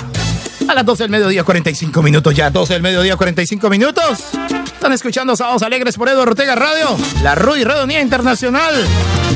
A 0.67 0.74
las 0.76 0.86
12 0.86 1.03
del 1.05 1.09
mediodía, 1.09 1.43
45 1.43 2.03
minutos 2.03 2.36
ya. 2.36 2.51
12 2.51 2.74
del 2.74 2.84
mediodía, 2.84 3.17
45 3.17 3.70
minutos. 3.72 4.26
Están 4.65 4.93
escuchando 4.93 5.36
Sábados 5.36 5.63
Alegres 5.63 5.97
por 5.97 6.07
Eduardo 6.09 6.32
Ortega 6.32 6.53
Radio. 6.53 6.95
La 7.24 7.34
Rudy 7.34 7.63
Redonía 7.63 8.01
Internacional. 8.01 8.76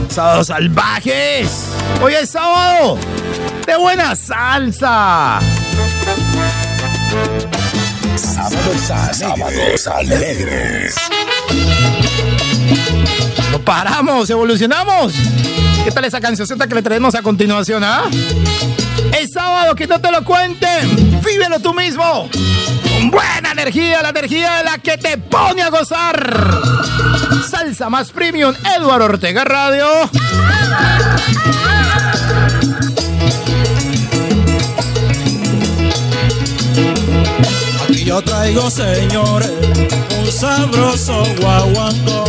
Sábados 0.09 0.47
Salvajes. 0.47 1.49
Hoy 2.03 2.13
es 2.13 2.29
sábado. 2.29 2.99
De 3.65 3.75
buena 3.77 4.15
salsa. 4.15 5.39
Sábados 8.15 9.87
alegres. 9.87 10.95
No 13.51 13.59
paramos, 13.59 14.29
evolucionamos. 14.29 15.13
¿Qué 15.83 15.91
tal 15.91 16.05
esa 16.05 16.21
cancioncita 16.21 16.65
que 16.65 16.75
le 16.75 16.81
traemos 16.81 17.13
a 17.13 17.21
continuación, 17.21 17.83
ah? 17.83 18.03
Es 19.19 19.31
sábado, 19.33 19.75
que 19.75 19.85
no 19.85 19.99
te 19.99 20.11
lo 20.11 20.23
cuenten. 20.23 21.21
Vívelo 21.21 21.59
tú 21.59 21.73
mismo. 21.73 22.29
Con 22.89 23.11
buena 23.11 23.51
energía, 23.51 24.01
la 24.01 24.09
energía 24.09 24.55
de 24.57 24.63
la 24.63 24.77
que 24.77 24.97
te 24.97 25.17
pone 25.17 25.61
a 25.61 25.69
gozar. 25.69 26.61
Salsa 27.49 27.89
más 27.89 28.11
premium, 28.11 28.53
Eduardo 28.77 29.05
Ortega 29.05 29.43
Radio. 29.43 30.09
Yo 38.05 38.21
traigo, 38.21 38.69
señores, 38.69 39.49
un 40.19 40.31
sabroso 40.31 41.23
guaguancó. 41.39 42.25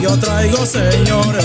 Yo 0.00 0.18
traigo, 0.18 0.64
señores, 0.64 1.44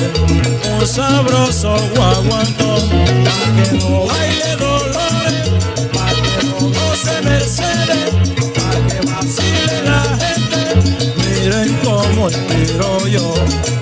un 0.79 0.87
sabroso 0.87 1.75
guaguancó. 1.93 2.77
Pa' 3.25 3.47
que 3.55 3.67
no 3.77 4.05
baile 4.07 4.55
dolores, 4.57 5.49
pa' 5.93 6.13
que 6.23 6.35
no 6.47 6.55
goce 6.69 7.15
mercedes, 7.23 8.11
pa' 8.55 8.77
que 8.87 8.99
vacile 9.11 9.77
la 9.83 10.01
gente. 10.21 10.61
Miren 11.17 11.71
cómo 11.83 12.29
estiro 12.29 13.07
yo, 13.07 13.33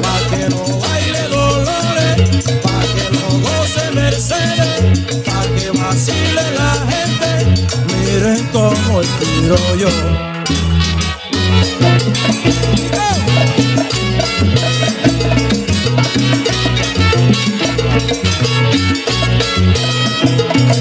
pa' 0.02 0.22
que 0.36 0.44
no 0.50 0.62
baile 0.80 1.24
dolores, 1.30 2.16
pa' 2.64 2.86
que 2.96 3.06
no 3.16 3.25
Miren 8.26 8.48
cómo 8.48 9.02
estiro 9.02 9.56
yo. 9.76 9.88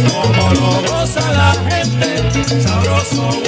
Como 0.08 0.54
lo 0.54 0.90
goza 0.90 1.32
la 1.32 1.52
gente, 1.68 2.62
sabroso 2.62 3.43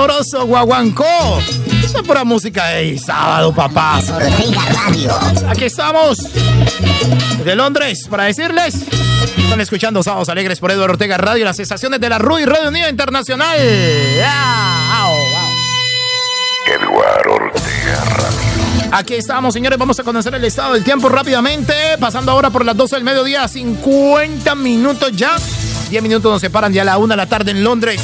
sabroso 0.00 0.46
guaguancó. 0.46 1.04
Esa 1.84 1.98
es 1.98 2.06
pura 2.06 2.24
música 2.24 2.68
de 2.68 2.96
sábado, 2.98 3.52
papá. 3.52 3.98
Ortega 3.98 4.62
Radio. 4.72 5.10
Aquí 5.48 5.64
estamos 5.64 6.18
de 7.44 7.54
Londres 7.54 8.06
para 8.08 8.24
decirles. 8.24 8.76
Están 9.36 9.60
escuchando 9.60 10.02
Sábados 10.02 10.30
Alegres 10.30 10.58
por 10.58 10.70
Eduardo 10.70 10.94
Ortega 10.94 11.18
Radio, 11.18 11.44
las 11.44 11.58
estaciones 11.58 12.00
de 12.00 12.08
la 12.08 12.18
RUI 12.18 12.46
Radio 12.46 12.68
Unida 12.68 12.88
Internacional. 12.88 13.58
Ah, 14.24 15.02
au, 15.02 15.14
au. 15.14 15.50
Eduardo 16.80 17.34
Ortega 17.34 18.04
Radio. 18.16 18.88
Aquí 18.92 19.14
estamos, 19.14 19.52
señores. 19.52 19.78
Vamos 19.78 20.00
a 20.00 20.04
conocer 20.04 20.34
el 20.34 20.44
estado 20.44 20.74
del 20.74 20.84
tiempo 20.84 21.10
rápidamente. 21.10 21.74
Pasando 21.98 22.32
ahora 22.32 22.48
por 22.48 22.64
las 22.64 22.76
12 22.76 22.96
del 22.96 23.04
mediodía, 23.04 23.46
50 23.46 24.54
minutos 24.54 25.12
ya. 25.12 25.36
10 25.90 26.02
minutos 26.02 26.32
nos 26.32 26.40
separan 26.40 26.72
ya 26.72 26.82
a 26.82 26.86
la 26.86 26.98
1 26.98 27.08
de 27.08 27.16
la 27.16 27.26
tarde 27.26 27.50
en 27.50 27.62
Londres. 27.62 28.00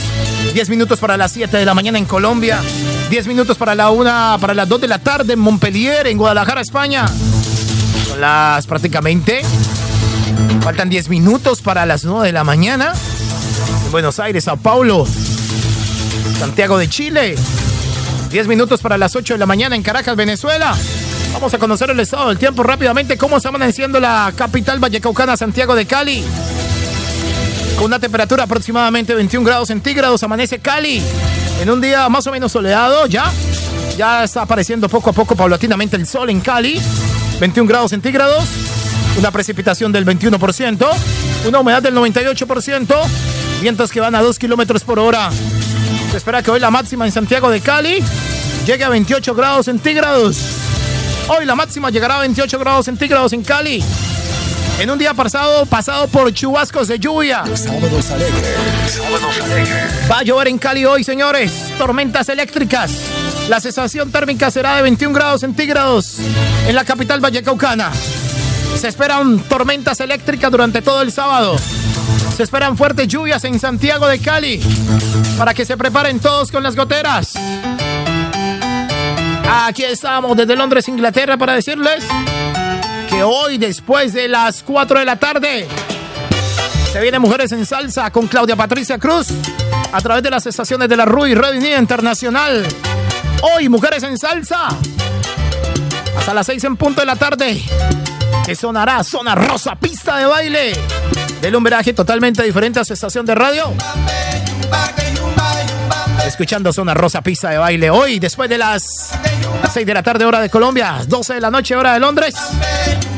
10 0.57 0.71
minutos 0.71 0.99
para 0.99 1.19
las 1.19 1.33
7 1.33 1.55
de 1.55 1.67
la 1.67 1.75
mañana 1.75 1.99
en 1.99 2.07
Colombia. 2.07 2.63
10 3.11 3.27
minutos 3.27 3.59
para 3.59 3.75
la 3.75 3.91
1, 3.91 4.39
para 4.41 4.55
las 4.55 4.67
2 4.67 4.81
de 4.81 4.89
la 4.89 4.99
tarde 4.99 5.35
en 5.35 5.39
Montpellier, 5.39 6.07
en 6.07 6.17
Guadalajara, 6.17 6.63
España. 6.63 7.07
Son 8.09 8.19
las 8.23 8.67
prácticamente. 8.67 9.43
Faltan 10.63 10.89
10 10.89 11.11
minutos 11.11 11.61
para 11.61 11.85
las 11.85 12.07
9 12.07 12.29
de 12.29 12.33
la 12.33 12.43
mañana. 12.43 12.95
En 13.85 13.93
Buenos 13.93 14.19
Aires, 14.19 14.45
Sao 14.45 14.57
Paulo. 14.57 15.07
Santiago 16.39 16.79
de 16.79 16.89
Chile. 16.89 17.37
10 18.31 18.49
minutos 18.49 18.81
para 18.81 18.97
las 18.97 19.15
8 19.15 19.35
de 19.35 19.39
la 19.39 19.45
mañana 19.45 19.77
en 19.77 19.83
Caracas, 19.83 20.17
Venezuela. 20.17 20.75
Vamos 21.35 21.53
a 21.53 21.59
conocer 21.59 21.91
el 21.91 22.01
estado 22.01 22.29
del 22.29 22.39
tiempo 22.39 22.63
rápidamente. 22.63 23.19
¿Cómo 23.19 23.37
está 23.37 23.51
amaneciendo 23.51 24.01
la 24.01 24.33
capital 24.35 24.79
vallecaucana, 24.79 25.37
Santiago 25.37 25.75
de 25.75 25.85
Cali? 25.85 26.25
Con 27.77 27.87
una 27.87 27.99
temperatura 27.99 28.45
aproximadamente 28.45 29.15
21 29.15 29.45
grados 29.45 29.69
centígrados, 29.69 30.23
amanece 30.23 30.59
Cali. 30.59 31.03
En 31.61 31.71
un 31.71 31.81
día 31.81 32.09
más 32.09 32.27
o 32.27 32.33
menos 32.33 32.53
soleado, 32.53 33.07
ya. 33.07 33.31
Ya 33.99 34.25
está 34.25 34.43
apareciendo 34.43 34.89
poco 34.89 35.11
a 35.11 35.13
poco, 35.13 35.37
paulatinamente, 35.37 35.97
el 35.97 36.07
sol 36.07 36.31
en 36.31 36.41
Cali. 36.41 36.81
21 37.39 37.69
grados 37.69 37.91
centígrados. 37.91 38.45
Una 39.19 39.31
precipitación 39.31 39.93
del 39.93 40.07
21%. 40.07 40.89
Una 41.47 41.61
humedad 41.61 41.83
del 41.83 41.95
98%. 41.95 42.95
Vientos 43.61 43.93
que 43.93 44.01
van 44.01 44.15
a 44.15 44.23
2 44.23 44.39
kilómetros 44.39 44.83
por 44.83 44.99
hora. 44.99 45.31
Se 46.11 46.17
espera 46.17 46.43
que 46.43 46.51
hoy 46.51 46.61
la 46.61 46.71
máxima 46.71 47.05
en 47.05 47.13
Santiago 47.13 47.51
de 47.51 47.61
Cali 47.61 48.03
llegue 48.67 48.85
a 48.85 48.89
28 48.89 49.35
grados 49.35 49.67
centígrados. 49.67 50.39
Hoy 51.29 51.45
la 51.45 51.55
máxima 51.55 51.91
llegará 51.91 52.17
a 52.17 52.21
28 52.21 52.59
grados 52.59 52.87
centígrados 52.87 53.33
en 53.35 53.43
Cali. 53.43 53.85
En 54.79 54.91
un 54.91 54.99
día 54.99 55.15
pasado, 55.15 55.65
pasado 55.65 56.07
por 56.09 56.33
chubascos 56.35 56.89
de 56.89 56.99
lluvia. 56.99 57.45
Sábados 57.55 58.11
Alegres. 58.11 58.57
Sábados 58.89 59.41
Alegres. 59.43 60.11
Va 60.11 60.19
a 60.19 60.23
llover 60.23 60.49
en 60.49 60.59
Cali 60.59 60.85
hoy, 60.85 61.03
señores. 61.03 61.51
Tormentas 61.79 62.29
eléctricas. 62.29 62.91
La 63.49 63.59
sensación 63.59 64.13
térmica 64.13 64.51
será 64.51 64.77
de 64.77 64.83
21 64.83 65.15
grados 65.15 65.41
centígrados 65.41 66.19
en 66.69 66.75
la 66.75 66.85
capital 66.85 67.21
vallecaucana. 67.21 67.91
Se 68.79 68.89
esperan 68.89 69.39
tormentas 69.41 69.99
eléctricas 70.01 70.51
durante 70.51 70.83
todo 70.83 71.01
el 71.01 71.11
sábado. 71.11 71.57
Se 72.37 72.43
esperan 72.43 72.77
fuertes 72.77 73.09
lluvias 73.09 73.45
en 73.45 73.59
Santiago 73.59 74.07
de 74.07 74.19
Cali. 74.19 74.61
Para 75.39 75.55
que 75.55 75.65
se 75.65 75.79
preparen 75.79 76.21
todos 76.21 76.53
con 76.53 76.63
las 76.63 76.77
goteras. 76.77 77.33
Aquí 79.49 79.85
estamos 79.85 80.37
desde 80.37 80.55
Londres, 80.55 80.87
Inglaterra, 80.89 81.39
para 81.39 81.55
decirles 81.55 82.05
que 83.17 83.23
hoy, 83.23 83.57
después 83.57 84.13
de 84.13 84.29
las 84.29 84.63
4 84.63 84.99
de 84.99 85.05
la 85.07 85.17
tarde, 85.17 85.67
se 86.93 87.01
viene 87.01 87.19
Mujeres 87.19 87.51
en 87.53 87.65
Salsa 87.65 88.11
con 88.11 88.27
Claudia 88.27 88.57
Patricia 88.57 88.99
Cruz 88.99 89.29
a 89.91 90.01
través 90.03 90.23
de 90.23 90.31
las 90.31 90.45
estaciones 90.45 90.87
de 90.87 90.99
la 90.99 91.07
RUI 91.07 91.35
Radio 91.35 91.59
Unida 91.59 91.79
Internacional. 91.79 92.67
Hoy, 93.41 93.71
Mujeres 93.71 94.03
en 94.03 94.19
Salsa, 94.19 94.69
hasta 96.19 96.35
las 96.35 96.45
6 96.45 96.65
en 96.65 96.77
punto 96.77 97.01
de 97.01 97.07
la 97.07 97.17
tarde, 97.17 97.63
que 98.45 98.55
sonará 98.55 99.03
Zona 99.03 99.35
Rosa, 99.35 99.77
pista 99.77 100.19
de 100.19 100.27
baile, 100.27 100.73
del 101.41 101.57
un 101.57 101.63
veraje 101.63 101.95
totalmente 101.95 102.43
diferente 102.43 102.81
a 102.81 102.85
su 102.85 102.93
estación 102.93 103.25
de 103.25 103.35
radio. 103.35 103.73
Escuchando 106.27 106.71
Zona 106.71 106.93
Rosa, 106.93 107.23
pista 107.23 107.49
de 107.49 107.57
baile, 107.57 107.89
hoy, 107.89 108.19
después 108.19 108.51
de 108.51 108.59
las 108.59 109.11
6 109.73 109.87
de 109.87 109.95
la 109.95 110.03
tarde, 110.03 110.25
hora 110.25 110.41
de 110.41 110.51
Colombia, 110.51 111.03
12 111.07 111.35
de 111.35 111.41
la 111.41 111.51
noche, 111.51 111.77
hora 111.77 111.95
de 111.95 112.01
Londres, 112.01 112.35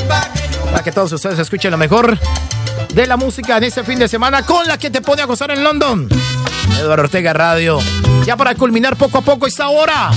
para 0.08 0.82
que 0.82 0.92
todos 0.92 1.12
ustedes 1.12 1.38
escuchen 1.38 1.70
lo 1.70 1.78
mejor 1.78 2.18
de 2.94 3.06
la 3.06 3.16
música 3.16 3.56
en 3.58 3.64
este 3.64 3.84
fin 3.84 3.98
de 3.98 4.08
semana 4.08 4.42
con 4.44 4.66
la 4.66 4.78
que 4.78 4.90
te 4.90 5.00
pone 5.00 5.22
a 5.22 5.26
gozar 5.26 5.50
en 5.50 5.62
London. 5.62 6.08
Eduardo 6.78 7.04
Ortega 7.04 7.32
Radio. 7.32 7.78
Ya 8.24 8.36
para 8.36 8.54
culminar 8.54 8.96
poco 8.96 9.18
a 9.18 9.22
poco 9.22 9.46
esta 9.46 9.68
hora, 9.68 10.10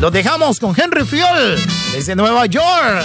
los 0.00 0.12
dejamos 0.12 0.58
con 0.58 0.74
Henry 0.78 1.04
Fiol 1.04 1.58
desde 1.92 2.16
Nueva 2.16 2.46
York. 2.46 3.04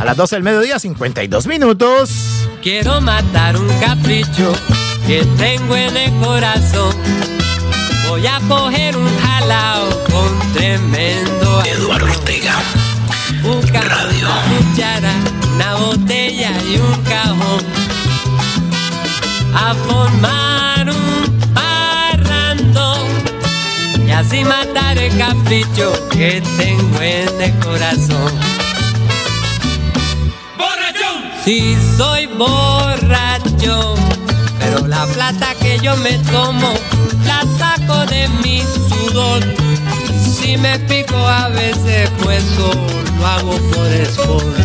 A 0.00 0.04
las 0.04 0.16
12 0.16 0.36
del 0.36 0.42
mediodía, 0.42 0.78
52 0.78 1.46
minutos. 1.46 2.48
Quiero 2.62 3.00
matar 3.00 3.56
un 3.56 3.68
capricho 3.78 4.52
que 5.06 5.24
tengo 5.36 5.76
en 5.76 5.96
el 5.96 6.12
corazón. 6.20 6.94
Voy 8.08 8.26
a 8.26 8.40
coger 8.48 8.96
un 8.96 9.18
jalao 9.18 9.88
con 10.10 10.52
tremendo 10.52 11.62
Eduardo 11.64 12.06
Ortega. 12.06 12.54
Buscar 13.42 13.88
Radio. 13.88 14.26
una 14.26 14.42
cuchara, 14.48 15.12
una 15.54 15.74
botella 15.76 16.52
y 16.70 16.76
un 16.76 17.02
cajón. 17.02 17.64
A 19.54 19.74
formar 19.74 20.88
un 20.88 21.52
parrandón. 21.52 23.08
Y 24.06 24.10
así 24.10 24.44
matar 24.44 24.96
el 24.98 25.16
capricho 25.18 25.92
que 26.10 26.42
tengo 26.56 27.00
en 27.00 27.40
el 27.40 27.58
corazón. 27.58 28.32
Sí, 31.44 31.76
soy 31.96 32.26
borracho, 32.26 33.96
pero 34.60 34.86
la 34.86 35.04
plata 35.06 35.56
que 35.60 35.76
yo 35.80 35.96
me 35.96 36.16
tomo 36.30 36.72
la 37.26 37.42
saco 37.58 38.06
de 38.06 38.28
mi 38.44 38.60
sudor. 38.60 39.42
Si 40.22 40.56
me 40.56 40.78
pico 40.78 41.16
a 41.16 41.48
veces, 41.48 42.08
pues 42.22 42.44
lo 43.18 43.26
hago 43.26 43.52
por 43.70 43.86
esfuerzo. 43.92 44.62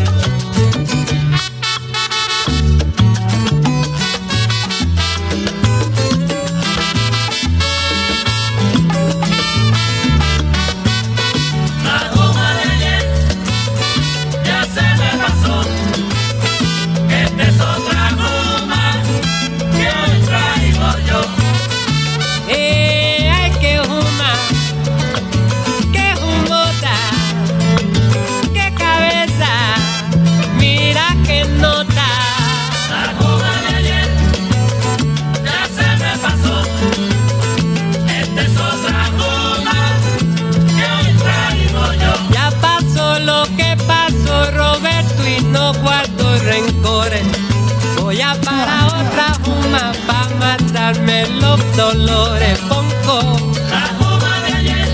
Dame 51.07 51.25
los 51.39 51.77
dolores, 51.77 52.59
Ponco. 52.67 53.37
La 53.69 53.87
juma 53.97 54.41
de 54.45 54.53
ayer 54.57 54.87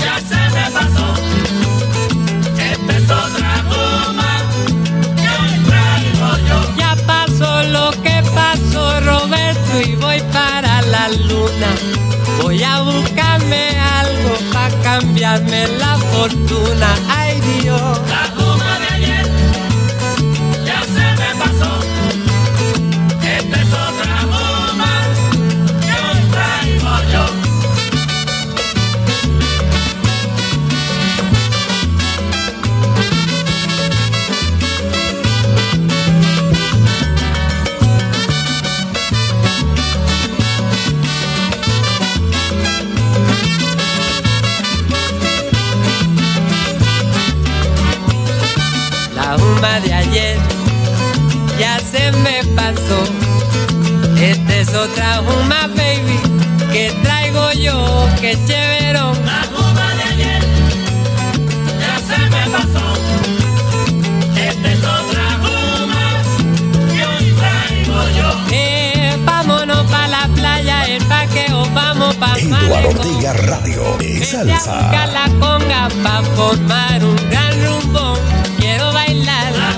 ya 0.00 0.16
se 0.20 0.40
me 0.54 0.70
pasó. 0.70 1.06
Esta 2.56 2.96
es 2.96 3.04
otra 3.04 3.62
juma 3.68 4.32
que 5.16 5.28
hoy 5.36 5.54
traigo 5.68 6.48
yo. 6.48 6.76
Ya 6.78 6.96
pasó 7.06 7.62
lo 7.64 7.90
que 8.02 8.22
pasó, 8.34 9.00
Roberto, 9.00 9.80
y 9.86 9.96
voy 9.96 10.22
para 10.32 10.80
la 10.80 11.08
luna. 11.10 11.70
Voy 12.42 12.62
a 12.62 12.80
buscarme 12.80 13.78
algo 14.00 14.34
para 14.50 14.74
cambiarme 14.82 15.68
la 15.78 15.98
fortuna. 15.98 16.88
Ay 17.10 17.38
Dios. 17.60 17.98
Esta 52.70 54.56
es 54.56 54.68
otra 54.72 55.16
Juma 55.26 55.66
Baby 55.74 56.20
que 56.72 56.92
traigo 57.02 57.50
yo, 57.54 58.08
que 58.20 58.38
chévero. 58.46 59.12
La 59.24 59.42
Juma 59.52 59.94
de 59.96 60.02
ayer 60.04 60.42
ya 61.80 61.98
se 61.98 62.18
me 62.30 62.50
pasó. 62.56 62.86
Esta 64.36 64.72
es 64.72 64.78
otra 64.78 65.24
Juma 65.42 66.22
que 66.94 67.06
hoy 67.06 67.34
traigo 67.40 68.08
yo. 68.16 68.40
Eh, 68.52 69.18
vámonos 69.24 69.84
para 69.90 70.06
la 70.06 70.28
playa, 70.28 70.84
el 70.86 71.04
paqueo, 71.06 71.68
vamos 71.74 72.14
para 72.16 72.38
Eduardo 72.38 73.32
Radio 73.48 73.98
salsa. 74.24 75.06
la 75.08 75.26
conga 75.40 75.88
para 76.04 76.22
formar 76.36 77.04
un 77.04 77.16
gran 77.30 77.64
rumbo. 77.64 78.16
Quiero 78.60 78.92
bailar. 78.92 79.69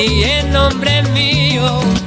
ni 0.00 0.24
en 0.24 0.50
nombre 0.52 1.02
mío. 1.12 1.99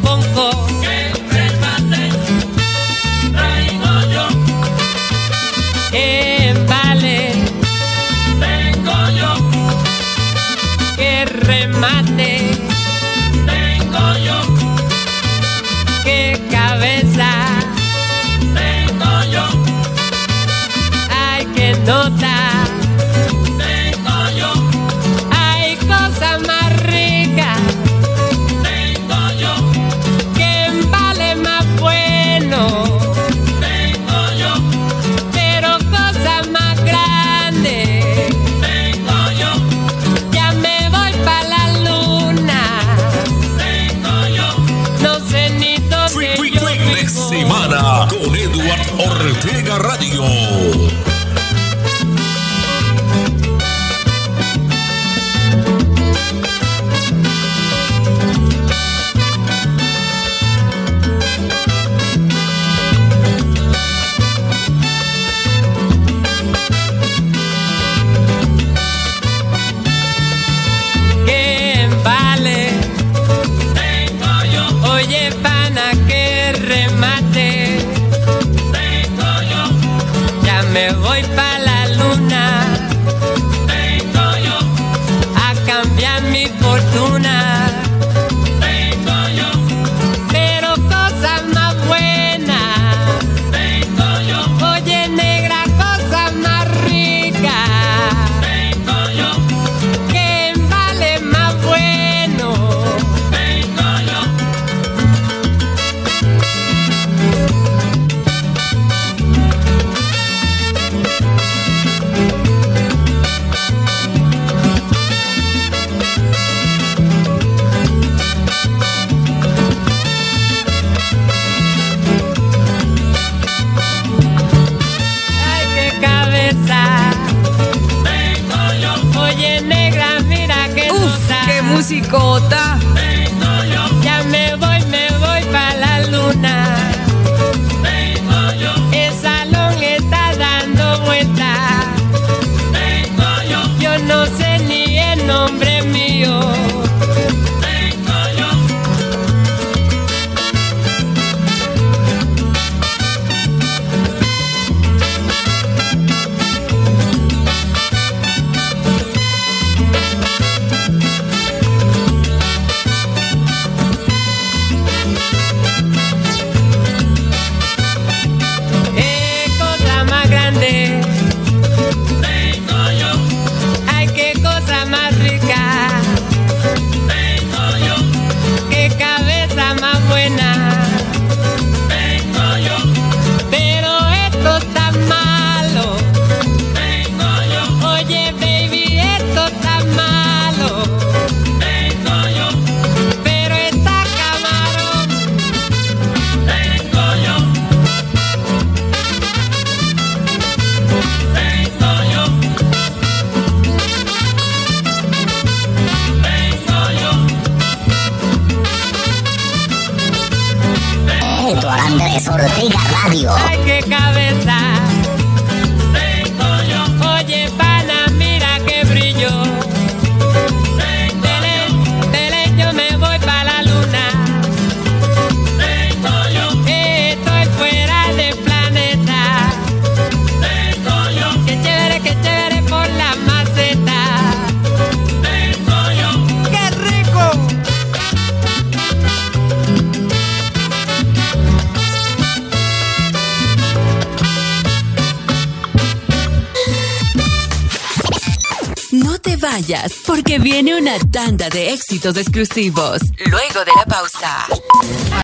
De 251.49 251.73
éxitos 251.73 252.17
exclusivos. 252.17 253.01
Luego 253.25 253.65
de 253.65 253.71
la 253.75 253.85
pausa. 253.85 254.47